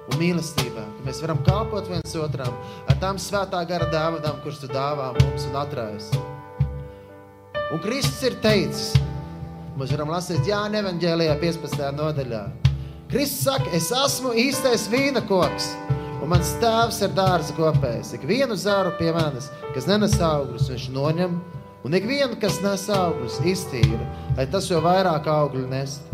un 0.10 0.20
mīlestībā, 0.22 0.86
ka 0.96 1.06
mēs 1.06 1.20
varam 1.26 1.42
kalpot 1.48 1.90
viens 1.92 2.16
otram 2.16 2.56
ar 2.88 3.00
tām 3.02 3.20
svētā 3.20 3.66
gara 3.68 3.90
dāvanām, 3.92 4.40
kuras 4.46 4.62
tu 4.62 4.72
dāvā 4.72 5.12
mums 5.20 5.48
un 5.50 5.60
atrājas. 5.60 6.12
Un 7.70 7.82
Kristus 7.84 8.24
ir 8.26 8.40
teicis, 8.42 8.96
Mēs 9.80 9.94
varam 9.94 10.10
lasīt 10.12 10.44
Jānis 10.44 10.82
Evangelijā 10.82 11.38
15. 11.40 11.86
nodaļā. 11.96 12.42
Kristus 13.08 13.46
saka, 13.46 13.70
es 13.78 13.86
esmu 13.96 14.34
īstais 14.36 14.90
vīna 14.92 15.22
koks, 15.30 15.70
un 16.20 16.28
mans 16.34 16.50
tēvs 16.60 16.98
ir 17.06 17.14
dārza 17.16 17.56
kopējs. 17.56 18.10
Ik 18.18 18.26
vienu 18.28 18.58
zāru 18.60 18.92
pie 18.98 19.14
manis, 19.16 19.48
kas 19.72 19.88
nenes 19.88 20.18
augļus, 20.20 20.68
viņš 20.74 20.88
noņem, 20.98 21.38
un 21.88 21.96
ik 21.96 22.10
vienu, 22.10 22.36
kas 22.42 22.60
nes 22.66 22.84
augļus, 22.92 23.40
iztīra, 23.48 24.02
lai 24.36 24.50
tas 24.52 24.68
jau 24.68 24.82
vairāk 24.84 25.32
augļu 25.32 25.64
nest. 25.72 26.12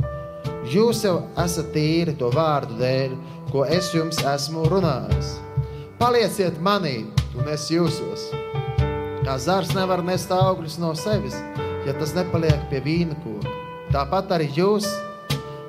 Jūs 0.70 1.01
jau 1.07 1.16
esat 1.41 1.74
tīri 1.74 2.13
to 2.22 2.30
vārdu 2.38 2.78
dēļ, 2.78 3.18
ko 3.49 3.66
es 3.66 3.89
jums 3.97 4.22
esmu 4.30 4.68
runājis. 4.70 5.39
Palieciet 5.97 6.61
manī, 6.61 6.99
un 7.34 7.49
es 7.49 7.66
jūsos. 7.74 8.30
Kā 9.26 9.39
zars 9.41 9.74
nevar 9.74 10.05
nest 10.05 10.30
augļus 10.30 10.78
no 10.78 10.93
sevis, 10.93 11.41
ja 11.89 11.97
tas 11.97 12.13
nepaliek 12.13 12.70
pie 12.70 12.86
vīna 12.86 13.18
koka. 13.26 13.34
Tāpat 13.96 14.34
arī 14.36 14.50
jūs, 14.52 14.89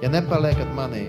ja 0.02 0.08
nepaliekat 0.10 0.72
manī. 0.74 1.04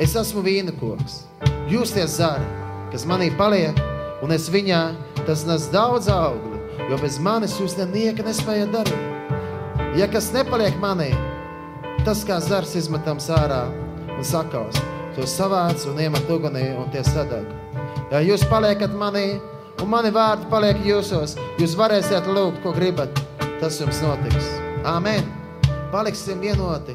Es 0.00 0.14
esmu 0.16 0.40
vīna 0.40 0.72
koks. 0.80 1.26
Jūs 1.68 1.90
tie 1.92 2.06
zari, 2.08 2.46
kas 2.88 3.02
manī 3.04 3.26
paliek, 3.36 3.76
un 4.24 4.32
es 4.32 4.46
viņā, 4.48 4.78
tas 5.26 5.42
nes 5.44 5.66
daudz 5.68 6.08
augļu, 6.08 6.56
jo 6.88 6.98
bez 7.02 7.18
manis 7.20 7.58
jūs 7.60 7.74
nenieka 7.76 8.24
nespējat 8.24 8.72
darīt. 8.72 9.34
Ja 10.00 10.08
kas 10.08 10.30
nepaliek 10.32 10.78
manī, 10.80 11.10
tas 12.06 12.22
kā 12.24 12.38
zars 12.40 12.72
izmetams 12.78 13.28
ārā 13.36 13.66
un 14.14 14.24
sakaus, 14.24 14.78
to 15.18 15.28
savāc 15.28 15.84
un 15.92 16.00
iemet 16.00 16.30
ugunī 16.32 16.70
un 16.72 16.88
tie 16.94 17.02
sadeg. 17.04 17.44
Ja 18.08 18.22
jūs 18.24 18.46
paliekat 18.48 18.94
manī, 18.96 19.34
un 19.76 19.92
mani 19.92 20.08
vārdi 20.16 20.48
paliek 20.48 20.80
jūsos, 20.88 21.36
jūs 21.60 21.76
varēsiet 21.76 22.32
lūgt, 22.32 22.62
ko 22.64 22.72
gribat, 22.80 23.12
tas 23.60 23.76
jums 23.82 24.00
notiks. 24.06 24.48
Āmen! 24.88 25.39
Paliksim 25.90 26.38
vienoti, 26.38 26.94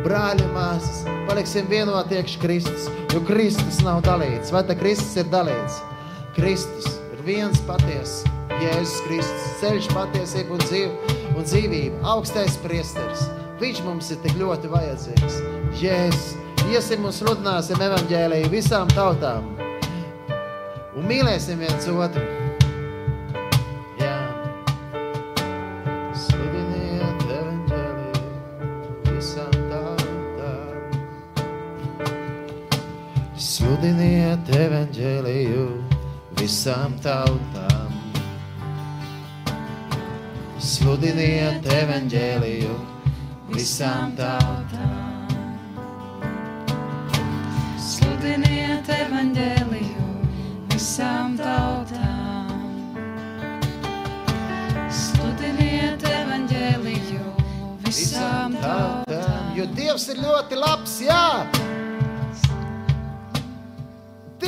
brāļi 0.00 0.46
māsas, 0.54 1.02
paliksim 1.28 1.66
vienoti 1.68 2.16
iekš 2.16 2.38
Kristus, 2.40 2.86
jo 3.12 3.20
Kristus 3.28 3.82
nav 3.84 4.00
dalīts. 4.06 4.48
Vai 4.54 4.62
tā 4.64 4.76
Kristus 4.80 5.12
ir 5.20 5.28
dalīts? 5.28 5.82
Kristus 6.38 6.88
ir 7.12 7.20
viens 7.26 7.60
patiesa, 7.68 8.32
Jēzus 8.62 9.04
Kristus, 9.04 9.46
ceļš 9.60 9.90
patiesība 9.92 10.56
un, 10.56 10.64
dzīv, 10.64 11.14
un 11.34 11.44
dzīvība, 11.44 12.00
augstais 12.14 12.56
priesteris. 12.64 13.28
Viņš 13.60 13.84
mums 13.84 14.08
ir 14.14 14.24
tik 14.24 14.40
ļoti 14.40 14.72
vajadzīgs. 14.72 15.40
Jēzus, 15.84 16.32
iesim 16.72 17.04
un 17.04 17.12
sludināsim 17.12 17.88
evaņģēliju 17.90 18.54
visām 18.56 18.88
tautām 18.96 19.52
un 20.96 21.08
mīlēsim 21.12 21.60
viens 21.60 21.92
otru. 21.92 22.39
Sludiniet 33.80 34.48
evaņģēliju 34.52 35.62
visām 36.36 36.98
tautām. 37.00 37.94
Sludiniet 40.60 41.64
evaņģēliju 41.64 42.74
visām 43.54 44.12
tautām. 44.18 45.32
Sludiniet 47.86 48.92
evaņģēliju 48.98 50.10
visām 50.74 51.40
tautām. 51.40 52.52
Sludiniet 54.92 56.04
evaņģēliju 56.20 57.32
visām 57.88 58.60
tautām. 58.60 59.52
Jo 59.56 59.70
Dievs 59.72 60.10
ir 60.12 60.20
ļoti 60.28 60.60
labs, 60.68 61.00
jā. 61.08 61.24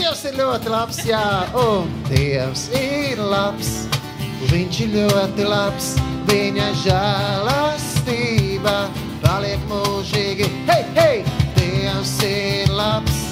Dievs 0.03 0.25
ir 0.27 0.35
ļoti 0.35 0.71
labs, 0.73 0.97
jā, 1.07 1.27
un 1.55 1.91
Dievs 2.09 2.65
ir 2.75 3.21
labs. 3.23 3.69
Viņš 4.51 4.81
ir 4.83 4.97
ļoti 4.97 5.45
labs, 5.47 5.93
viņa 6.27 6.65
žēlastība 6.81 8.75
paliek 9.23 9.63
mūžīgi. 9.71 10.49
Hei, 10.67 10.83
hei! 10.99 11.23
Dievs 11.55 12.17
ir 12.27 12.75
labs, 12.75 13.23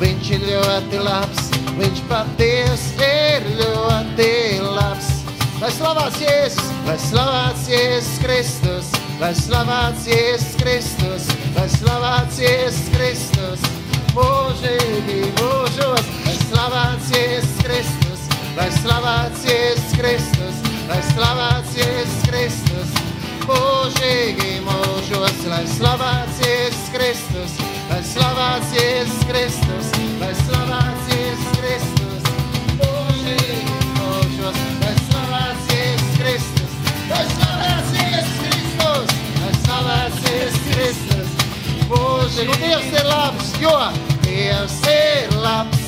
viņš 0.00 0.32
ir 0.38 0.48
ļoti 0.48 1.04
labs, 1.04 1.52
viņš 1.76 2.00
patiesi 2.08 2.96
ir 3.04 3.52
ļoti 3.60 4.32
labs. 4.64 5.12
Lai 5.60 5.76
slavēts 5.76 6.22
Jēzus, 6.24 6.76
lai 6.88 6.96
slavēts 7.04 7.68
Jēzus 7.74 8.22
Kristus, 8.24 8.94
lai 9.20 9.34
slavēts 9.44 10.08
Jēzus 10.08 10.56
Kristus, 10.64 11.28
lai 11.52 11.68
slavēts 11.76 12.40
Jēzus 12.48 12.94
Kristus, 12.96 13.74
mūžīgi 14.18 15.18
mūžos, 15.38 16.06
lai 16.26 16.36
slavēts 16.42 17.10
Jēzus 17.14 17.58
Kristus, 17.62 18.24
lai 18.56 18.68
slavēts 18.80 19.44
Jēzus 19.46 19.92
Kristus, 19.98 20.62
lai 20.88 20.98
slavēts 21.12 21.76
Jēzus 21.78 22.24
Kristus, 22.26 22.96
mūžīgi 23.46 24.56
mūžos, 24.66 25.44
lai 25.52 25.62
slavēts 25.76 26.42
Jēzus 26.44 26.90
Kristus, 26.94 27.54
lai 27.92 28.00
slavēts 28.12 28.74
Jēzus 28.78 29.22
Kristus, 29.30 29.94
lai 30.22 30.32
slavēts 30.42 31.14
Jēzus 31.14 31.54
Kristus, 31.60 32.28
mūžīgi 32.80 33.78
mūžos, 34.00 34.60
lai 34.82 34.96
slavēts 35.04 35.72
Jēzus 35.76 36.18
Kristus, 36.18 36.76
lai 37.12 37.24
slavēts 37.36 37.96
Jēzus 38.02 38.36
Kristus, 38.42 39.16
lai 39.38 39.54
slavēts 39.62 40.28
Jēzus 40.28 40.68
Kristus, 40.74 41.34
mūžīgi. 41.94 42.52
Un 42.52 42.62
Dievs 42.66 42.94
ir 42.98 43.10
labs, 43.14 43.56
jo 43.62 43.74
Dievs 44.28 44.80
ir 44.92 45.32
labs, 45.40 45.78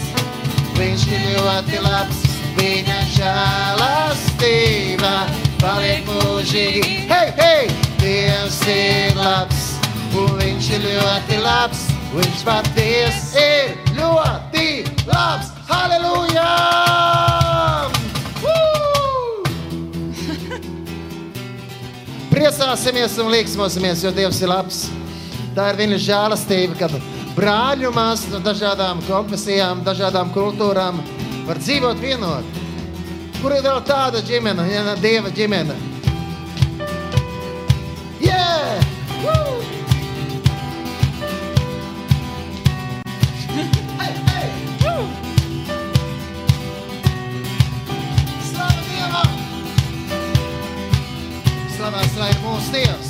Viņš 0.80 1.02
ir 1.12 1.24
ļoti 1.34 1.76
labs, 1.84 2.20
viņa 2.56 2.94
žēlastība 3.12 5.10
paliek 5.60 6.08
mūžīgi. 6.08 6.94
Hei, 7.10 7.28
hei! 7.36 7.66
Dievs 8.00 8.62
ir 8.64 9.12
labs, 9.18 9.66
un 10.16 10.30
viņš 10.38 10.70
ir 10.78 10.86
ļoti 10.86 11.36
labs, 11.44 11.82
viņš 12.14 12.40
patiesi 12.48 13.44
ir 13.44 13.76
ļoti 13.98 14.64
labs. 15.10 15.52
Halleluja! 15.68 16.48
Woo! 18.40 19.44
Priecāsimies 22.32 23.20
un 23.20 23.28
līksmosimies, 23.36 24.08
jo 24.08 24.16
Dievs 24.16 24.40
ir 24.40 24.48
labs. 24.56 24.86
Tā 25.52 25.74
ir 25.74 25.84
viņa 25.84 26.04
žēlastība, 26.08 26.80
kad 26.86 27.09
māsas 27.36 28.30
no 28.32 28.40
dažādām 28.40 29.00
konfesijām, 29.06 29.84
dažādām 29.84 30.32
kultūrām 30.32 31.00
var 31.46 31.58
dzīvot 31.58 32.00
vienot. 32.00 32.44
Kur 33.40 33.52
ir 33.52 33.62
vēl 33.62 33.80
tāda 33.86 34.20
ģimene, 34.20 34.66
ja 34.68 34.82
ne 34.84 34.96
Dieva 35.00 35.30
ģimene? 35.30 35.74
Yeah! 38.20 38.82
Woo! 39.22 39.62
Hey, 44.00 44.12
hey! 44.26 44.50
Woo! 44.82 45.06
Slava 48.50 48.82
Dievam! 48.88 49.30
Slavēts, 51.76 52.18
lai 52.20 52.34
mūsu 52.44 52.76
Dievs! 52.76 53.09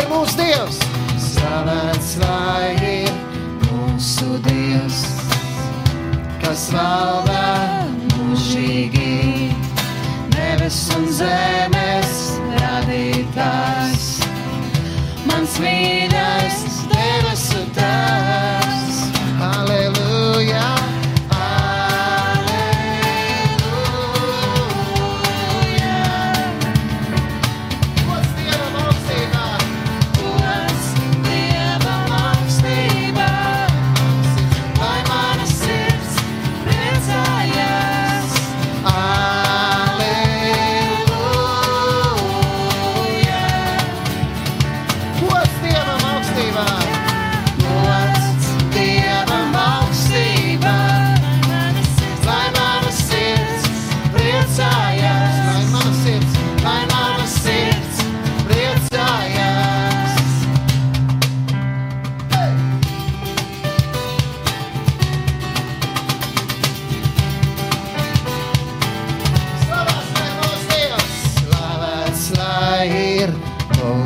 ir 0.00 0.08
mūsu 0.10 0.36
Dievs. 0.38 0.78
Slavēts 1.20 2.12
lai 2.20 2.74
ir 2.86 3.10
mūsu 3.66 4.38
Dievs, 4.46 5.00
kas 6.42 6.68
valda 6.74 7.88
mūžīgi. 8.14 9.50
Nevis 10.36 10.82
un 10.96 11.08
zemes 11.20 12.14
radītājs, 12.60 14.12
mans 15.28 15.58
mīļais, 15.64 16.62
debesu 16.94 17.66
tēvs. 17.76 18.49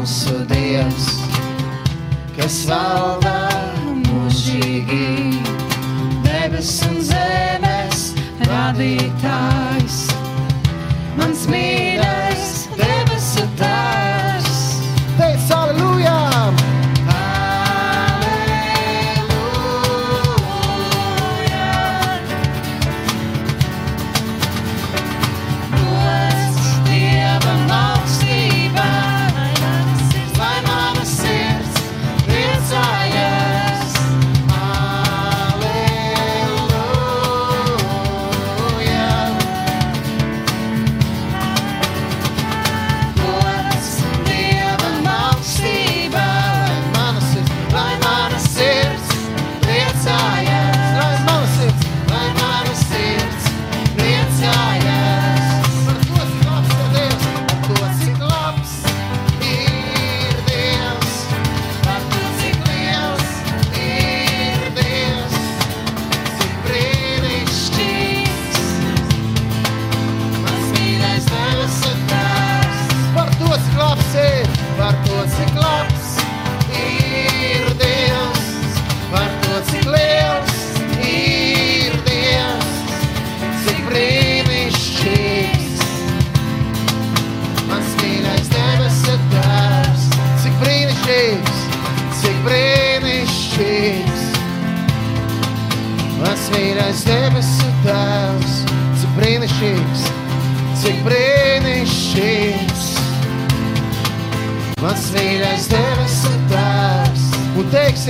mūsu 0.05 0.43
Dievs, 0.51 1.05
kas 2.37 2.59
valda 2.69 3.49
mūžīgi, 4.03 5.07
debes 6.27 6.75
un 6.91 7.01
zemes 7.09 8.03
vadītājs. 8.45 10.03
Mans 11.17 11.49
mīļākais. 11.49 11.74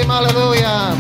Hallelujah. 0.07 0.94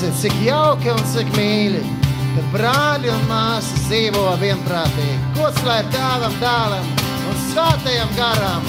zini, 0.00 0.16
cik 0.20 0.34
jauki 0.44 0.90
un 0.92 1.02
cik 1.12 1.30
mīļi, 1.36 1.80
kad 2.34 2.46
brāļi 2.54 3.10
un 3.12 3.24
māsas 3.28 3.86
dzīvo 3.88 4.24
vienprātīgi. 4.40 5.18
Gods 5.36 5.62
lai 5.66 5.80
tēvam, 5.92 6.36
dēlam 6.40 6.86
un 7.28 7.40
svētajam 7.50 8.12
garam! 8.16 8.68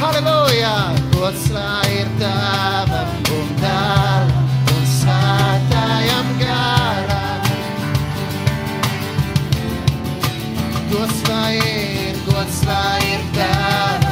Halleluja! 0.00 0.74
Gods 1.14 1.50
lai 1.52 2.00
ir 2.00 2.12
tēvam 2.20 3.10
un 3.36 3.50
dēlam 3.60 4.30
un 4.76 4.86
svētajam 4.96 6.30
garam! 6.40 7.50
Gods 10.90 11.26
lai 11.28 11.58
ir, 11.58 12.22
gods 12.30 12.64
lai 12.68 12.96
ir 13.12 13.28
tēvam! 13.36 14.09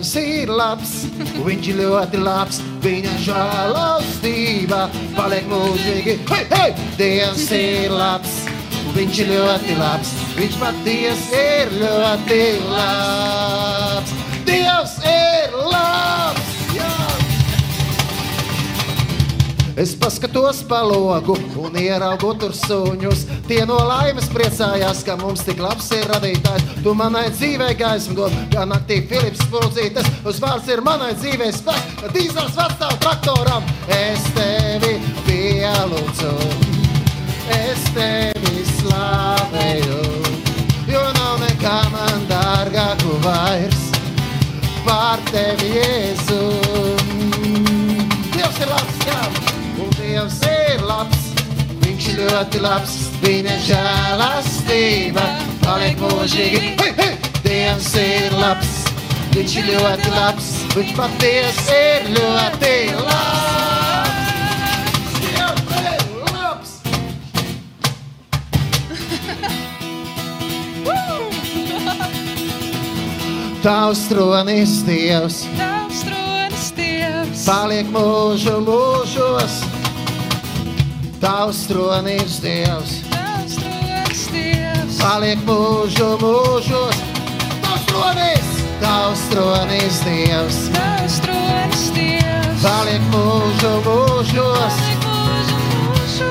Dievs 0.00 0.16
ir 0.16 0.48
labs, 0.48 0.92
viņš 1.44 1.66
ir 1.68 1.74
ļoti 1.76 2.20
labs, 2.24 2.62
viņa 2.80 3.10
žēlastība 3.20 4.78
paliek 5.12 5.44
mūžīgi. 5.50 6.14
Hei, 6.30 6.46
hei! 6.54 6.70
Dievs 6.96 7.44
ir 7.52 7.92
labs, 7.92 8.38
viņš 8.96 9.20
ir 9.26 9.34
ļoti 9.34 9.76
labs, 9.76 10.14
viņš 10.38 10.56
patiesi 10.62 11.44
ir 11.44 11.76
ļoti 11.82 12.40
labs. 12.72 14.16
Dievs 14.48 14.96
ir 15.04 15.60
labs! 15.68 16.29
Es 19.80 19.94
paskatos 19.96 20.58
pa 20.68 20.82
logu 20.84 21.38
un 21.56 21.76
ieraugu 21.80 22.34
tur 22.36 22.52
suņus. 22.52 23.22
Tie 23.48 23.62
no 23.64 23.78
laimes 23.88 24.26
priecājās, 24.28 24.98
ka 25.06 25.14
mums 25.16 25.40
tik 25.46 25.62
labs 25.64 25.86
ir 25.96 26.04
radītājs. 26.10 26.66
Tu 26.84 26.92
manai 26.92 27.30
dzīvē 27.32 27.70
gaismu 27.80 28.18
dod, 28.18 28.34
kā 28.52 28.66
naktī 28.68 28.98
Filips 29.08 29.40
Spulcītes. 29.46 30.10
Uz 30.28 30.36
vārds 30.44 30.68
ir 30.68 30.84
manai 30.84 31.14
dzīvē 31.16 31.48
spēks, 31.56 32.04
dīzels 32.12 32.58
vecstāv 32.58 32.92
traktoram. 33.00 33.64
Es 33.96 34.26
tevi 34.36 34.98
pielūdzu, 35.24 36.34
es 37.56 37.86
tevi 37.96 38.66
slavēju, 38.74 40.02
jo 40.92 41.06
nav 41.16 41.40
nekā 41.46 41.78
man 41.94 42.26
dārgāku 42.28 43.16
vairs 43.24 43.86
pār 44.84 45.24
tevi, 45.32 45.72
Jēzu. 45.80 46.42
Dievs 48.36 48.60
ir 48.60 48.68
labs, 48.74 49.00
jā, 49.08 49.49
Dievs 50.10 50.40
ir 50.42 50.80
labs. 50.82 51.20
Viņš 51.84 52.06
ir 52.10 52.16
ļoti 52.24 52.58
labs, 52.64 52.94
viņa 53.22 53.52
žēlastība 53.62 55.22
paliek 55.62 55.94
mūžīgi. 56.02 56.72
Hei, 56.80 56.90
hei! 56.98 57.14
Dievs 57.44 57.94
ir 58.00 58.34
labs, 58.40 58.72
viņš 59.36 59.54
ir 59.60 59.68
ļoti 59.70 60.10
labs, 60.16 60.48
viņš 60.74 60.90
patiesi 60.98 61.78
ir 61.78 62.10
ļoti 62.16 62.74
labs. 63.06 64.18
Dievs 65.22 65.70
ir 65.78 66.02
labs! 66.34 66.72
Tavs 73.62 74.02
tronis, 74.10 74.74
Dievs, 74.90 75.46
Tavs 75.54 76.02
tronis 76.02 76.66
Dievs, 76.74 77.46
paliek 77.46 77.86
mūžu 77.94 78.58
mūžos. 78.66 79.69
Tavs 81.20 81.66
tronis, 81.66 82.40
Dievs, 82.40 83.02
Tavs 83.12 83.56
Dievs, 84.32 84.96
paliek 84.96 85.42
mūžu 85.44 86.14
mūžos. 86.16 86.96
Tavs 87.60 87.84
tronis, 87.90 88.48
tavs 88.80 89.26
tronis, 89.28 89.98
Dievs, 90.06 90.62
Tavs 90.72 91.18
tronis 91.20 91.84
Dievs, 91.92 92.64
paliek 92.64 93.04
mūžu 93.12 93.74
mūžos. 93.84 94.80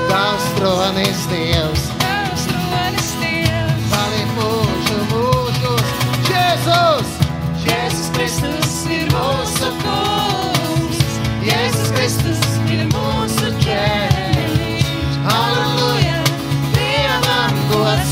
Tavs 0.09 0.49
tronis, 0.57 1.21
Dievs, 1.29 1.85
Tavs 2.01 2.49
tronis 2.49 3.13
Dievs, 3.21 3.87
paliek 3.93 4.35
mūžu 4.41 4.99
mūžos. 5.13 5.95
Jēzus! 6.33 7.17
Jēzus 7.61 8.13
Kristus 8.17 8.77
ir 8.89 9.05
mūsu 9.13 9.69
kungs, 9.85 11.09
Jēzus 11.45 11.93
Kristus 11.93 12.47
ir 12.73 12.87
mūsu 12.89 13.53
ķēniņš. 13.61 14.08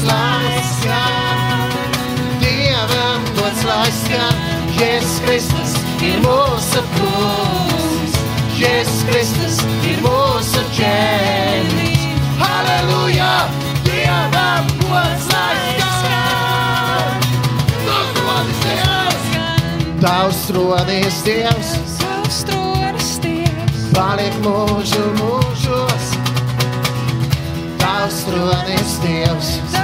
Lai 0.09 0.61
skan, 0.73 1.69
Dievam 2.43 3.21
gods 3.37 3.63
lai 3.67 3.91
skan. 4.01 4.35
Jēzus 4.77 5.19
Kristus 5.25 5.71
ir 6.05 6.19
mūsu 6.21 6.83
kungs, 6.97 8.17
Jēzus 8.59 9.01
Kristus 9.09 9.61
ir 9.89 9.97
mūsu 10.05 10.61
ķēniņš. 10.77 12.03
Halleluja! 12.41 13.31
Dievam 13.87 14.67
gods 14.83 15.25
lai 15.33 15.55
skan. 15.71 16.27
Tavs 17.87 18.21
rodas 18.21 18.65
Dievs, 18.65 19.31
Tavs 20.01 20.41
rodas 20.53 21.23
Dievs, 21.25 21.71
Savs 21.97 22.43
tronis 22.45 23.11
Dievs, 23.23 23.87
paliek 23.95 24.35
mūžu 24.45 25.03
mūžos. 25.17 26.11
Tavs 27.81 28.21
rodas 28.35 28.93
Dievs, 29.01 29.49
Tavs 29.57 29.71
tronis 29.71 29.76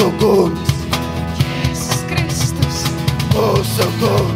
Mūsu 0.00 0.12
kungs, 0.16 0.70
Jēzus 1.36 1.98
Kristus, 2.08 2.78
mūsu 3.34 3.88
kungs, 3.98 3.98
Jēzus 4.00 4.29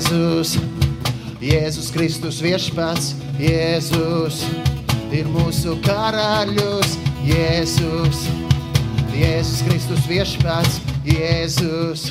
Jēzus. 0.00 0.56
Jēzus 1.40 1.90
Kristus 1.92 2.38
viešpats, 2.40 3.10
Jēzus 3.36 4.38
ir 5.12 5.28
mūsu 5.28 5.74
karaļus, 5.84 6.94
Jēzus, 7.24 8.22
Jēzus 9.12 9.60
Kristus 9.66 10.06
viešpats, 10.08 10.80
Jēzus 11.04 12.06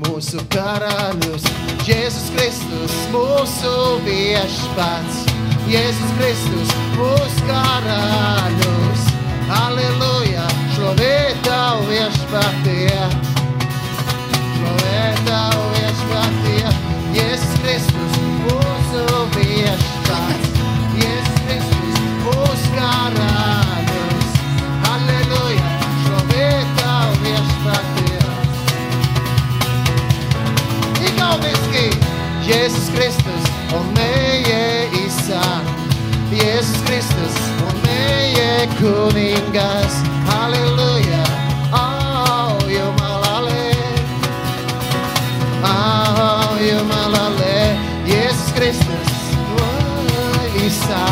mūsu 0.00 0.40
karaļus, 0.54 1.44
Jēzus 1.84 2.32
Kristus 2.38 2.96
mūsu 3.12 3.74
viešpats, 4.08 5.28
Jēzus 5.68 6.16
Kristus 6.16 6.74
mūsu 6.96 7.48
karaļus. 7.52 9.08
Halleluja, 9.52 10.48
šlovē 10.72 11.16
tavu 11.44 11.84
viešpatie, 11.92 13.33
Jēzus 32.44 32.90
Kristus 32.92 33.44
un 33.72 33.86
mēje 33.96 34.64
Isā. 35.00 35.44
Jēzus 36.28 36.82
Kristus 36.84 37.38
un 37.64 37.78
mēje 37.86 38.66
kuningas. 38.76 39.96
Halleluja, 40.28 41.22
oh, 41.72 42.60
jumalale. 42.68 43.70
Oh, 45.70 46.52
jumalale. 46.60 47.56
Jēzus 48.10 48.52
Kristus, 48.58 49.16
oh, 49.64 50.60
Isā. 50.66 51.04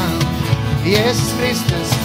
Jēzus 0.85 1.33
Kristus, 1.41 1.97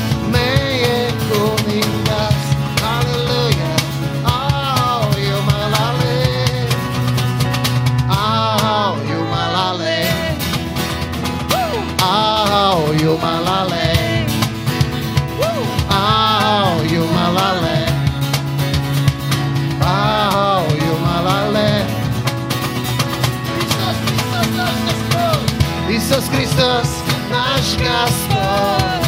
náš 27.67 27.75
kastor. 27.83 28.99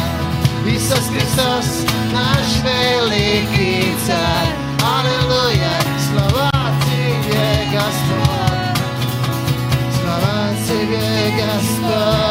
Isus 0.68 1.08
Kristus, 1.08 1.68
náš 2.12 2.60
veliký 2.60 3.96
car. 4.04 4.52
Aleluja, 4.84 5.76
slova 5.96 6.52
Tebie, 6.84 7.72
Gospod. 7.72 8.60
Slova 9.96 10.52
Tebie, 10.68 11.32
Gospod. 11.40 12.29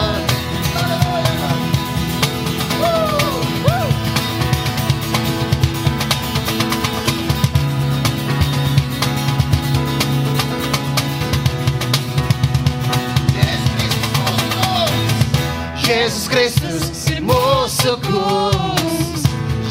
Jēzus 15.89 16.27
Kristus 16.29 16.99
ir 17.09 17.23
mūsu 17.25 17.95
kungs. 18.03 19.23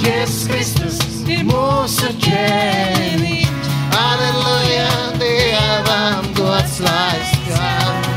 Jēzus 0.02 0.48
Kristus 0.50 0.98
ir 1.30 1.44
mūsu 1.46 2.10
ķēniņš. 2.24 3.70
Aleluja, 4.00 4.90
Dievam 5.22 6.26
gods 6.34 6.80
lai 6.82 7.22
skan. 7.30 8.12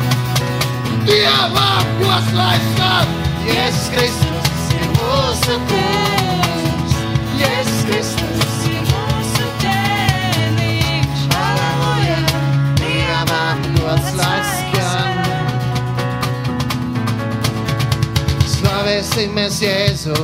Dievam 1.06 1.96
gods 2.02 2.34
lai 2.40 2.58
skan. 2.72 3.11
Slavēsimies 18.92 19.58
Jēzu. 19.64 20.16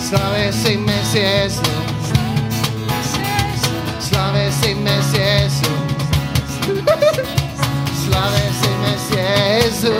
Slavēsimies 0.00 1.10
Jēzu. 1.12 1.72
Slavēsimies 4.06 5.10
Jēzu. 5.18 5.74
Slavēsimies 8.00 9.04
Jēzu. 9.12 9.92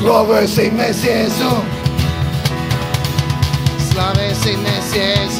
Slavēsimies 0.00 1.04
Jēzu. 1.06 1.52
Slavēsimies 3.92 4.96
Jēzu. 4.98 5.39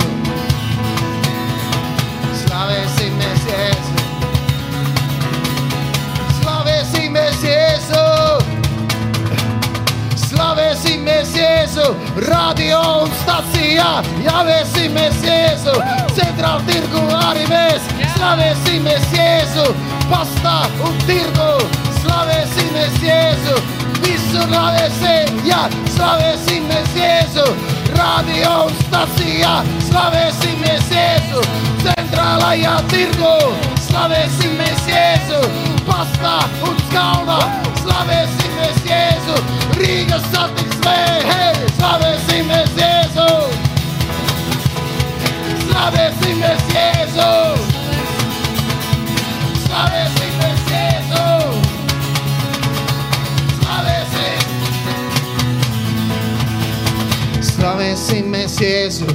Slavēsimies 11.31 11.75
Jēzu, 11.77 12.25
radio 12.27 12.79
un 13.05 13.11
stacijā, 13.21 13.91
jāvēsimies 14.25 15.21
Jēzu, 15.23 15.75
centrāla 16.17 16.65
tirgu 16.67 17.03
arī 17.15 17.45
mēs, 17.47 17.87
slavēsimies 18.17 19.07
Jēzu, 19.15 19.67
pastā 20.11 20.57
un 20.83 20.99
tirgu, 21.07 21.53
slavēsimies 22.01 22.99
Jēzu, 23.05 23.55
visur 24.03 24.51
slavēsim, 24.51 25.41
jā, 25.47 25.63
slavēsimies 25.95 26.99
Jēzu, 26.99 27.47
radio 27.95 28.53
un 28.67 28.77
stacijā, 28.83 29.55
slavēsimies 29.87 30.95
Jēzu, 30.97 31.47
centrālajā 31.87 32.79
tirgu, 32.91 33.35
slavēsimies 33.87 34.87
Jēzu, 34.91 35.45
pastā 35.87 36.41
un 36.67 36.87
skalnā, 36.89 37.70
slavēsimies 37.81 38.79
Jēzu, 38.87 39.37
Rīgas 39.81 40.25
satiksmē, 40.35 40.97
hei, 41.27 41.69
slavēsimies 41.79 42.73
Jēzu! 42.79 43.29
Slavēsimies 45.65 46.65
Jēzu! 46.75 47.31
Slavēsimies 49.65 50.63
Jēzu! 50.75 51.25
Slavēsim! 53.61 54.45
Slavēsimies 57.51 58.61
Jēzu, 58.65 59.09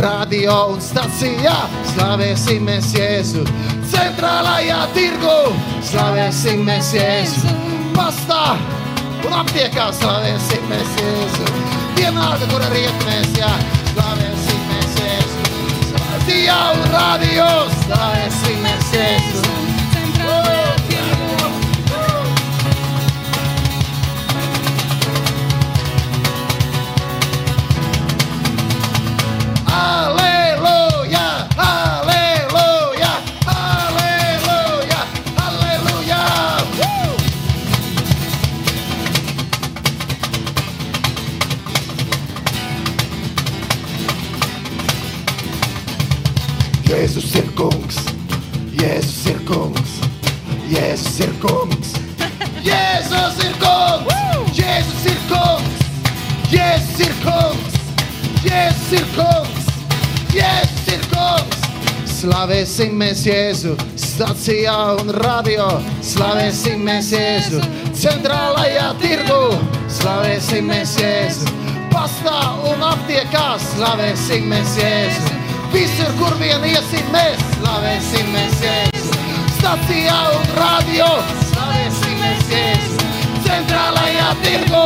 radio 0.00 0.60
un 0.74 0.84
stacijā, 0.84 1.56
slavēsimies 1.94 2.92
Jēzu, 2.98 3.48
centrālajā 3.94 4.84
tirgu, 4.96 5.36
slavēsimies 5.90 6.94
Jēzu, 6.96 7.69
pastā 8.00 8.44
un 9.28 9.34
aptiekā 9.42 9.90
slavēsimies 9.98 10.94
Jēzu, 11.00 11.48
vienalga, 11.98 12.48
kur 12.52 12.64
arī 12.70 12.86
iet 12.86 13.06
mēs, 13.08 13.34
jā, 13.36 13.52
slavēsimies 13.92 14.98
Jēzu, 15.02 15.46
stacijā 15.92 16.60
un 16.78 16.86
radio, 16.96 17.48
slavēsimies 17.84 18.94
Jēzu. 18.96 19.59
Kungs, 59.20 59.72
Jēzus 60.34 60.94
ir 60.96 61.08
kungs, 61.12 61.60
Slavēsim 62.20 62.98
mēs 63.00 63.22
Jēzu 63.24 63.70
stacijā 63.96 64.74
un 65.00 65.08
radio. 65.22 65.70
Slavēsim 66.04 66.82
mēs 66.84 67.14
Jēzu 67.14 67.62
centrālajā 67.96 68.90
tirgu. 69.00 69.38
Slavēsim 69.88 70.68
mēs 70.68 70.98
Jēzu 71.00 71.48
pastā 71.94 72.36
un 72.68 72.84
aptiekā. 72.90 73.46
Slavēsim 73.70 74.52
mēs 74.52 74.76
Jēzu. 74.82 75.32
Visur, 75.72 76.12
kur 76.20 76.36
vien 76.42 76.66
iesim 76.68 77.08
mēs, 77.14 77.40
slavēsim 77.56 78.32
mēs 78.34 78.64
Jēzu. 78.66 79.20
Stacijā 79.56 80.18
un 80.36 80.50
radio. 80.60 81.08
Slavēsim 81.54 82.20
mēs 82.20 82.50
Jēzu. 82.52 83.06
Centrālajā 83.48 84.34
tirgu. 84.44 84.84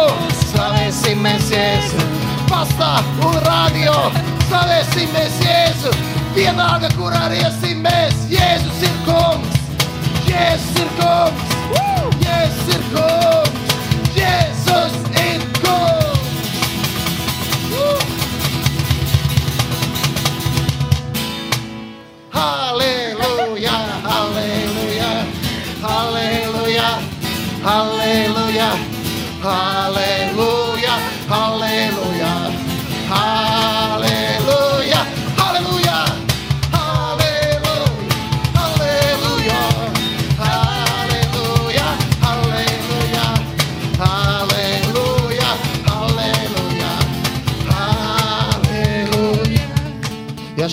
Slavēsim 0.52 1.26
mēs 1.26 1.50
Jēzu. 1.50 2.23
Pastā 2.54 3.00
un 3.26 3.34
radio. 3.42 3.92
Slavēsim 4.46 5.08
mēs 5.10 5.40
Jēzu. 5.42 5.90
Vienalga, 6.36 6.86
kur 6.94 7.10
arī 7.18 7.40
iesim 7.42 7.80
mēs. 7.82 8.14
Jēzus 8.30 8.84
ir 8.86 8.94
kungs. 9.08 9.56
Jēzus 10.28 10.78
ir 10.84 10.92
kungs. 11.00 11.56
Jēzus 12.22 12.70
ir 12.76 12.84
kungs. 12.92 13.74
Jēzus 14.14 14.94
ir 15.24 15.42
kungs. 15.58 16.22
Halleluja, 22.38 23.74
halleluja, 24.06 25.10
halleluja, 25.82 26.88
halleluja, 27.66 28.70
halleluja, 28.70 28.70
halleluja, 29.42 30.96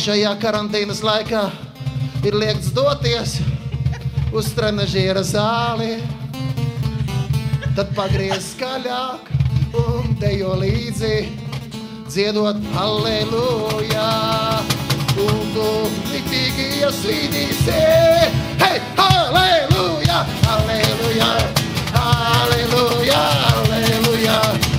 šajā 0.02 0.32
karantīnas 0.42 1.04
laikā 1.06 1.42
ir 2.26 2.34
liegts 2.34 2.72
doties 2.74 3.36
uz 4.34 4.48
trenižera 4.58 5.22
zāli. 5.26 6.00
Tad 7.78 7.92
pagriez 7.94 8.48
skaļāk 8.56 9.30
un 9.78 10.16
dejo 10.22 10.56
līdzi, 10.64 11.14
dziedot 12.10 12.58
aleluja. 12.82 14.08
Un 15.22 15.40
tu 15.54 15.70
mitīgi 16.08 16.68
iesvītīsi, 16.82 17.78
hei, 18.64 18.82
aleluja, 19.06 20.26
aleluja, 20.56 21.32
aleluja, 22.02 23.22
aleluja. 23.22 23.24
aleluja. 23.54 24.71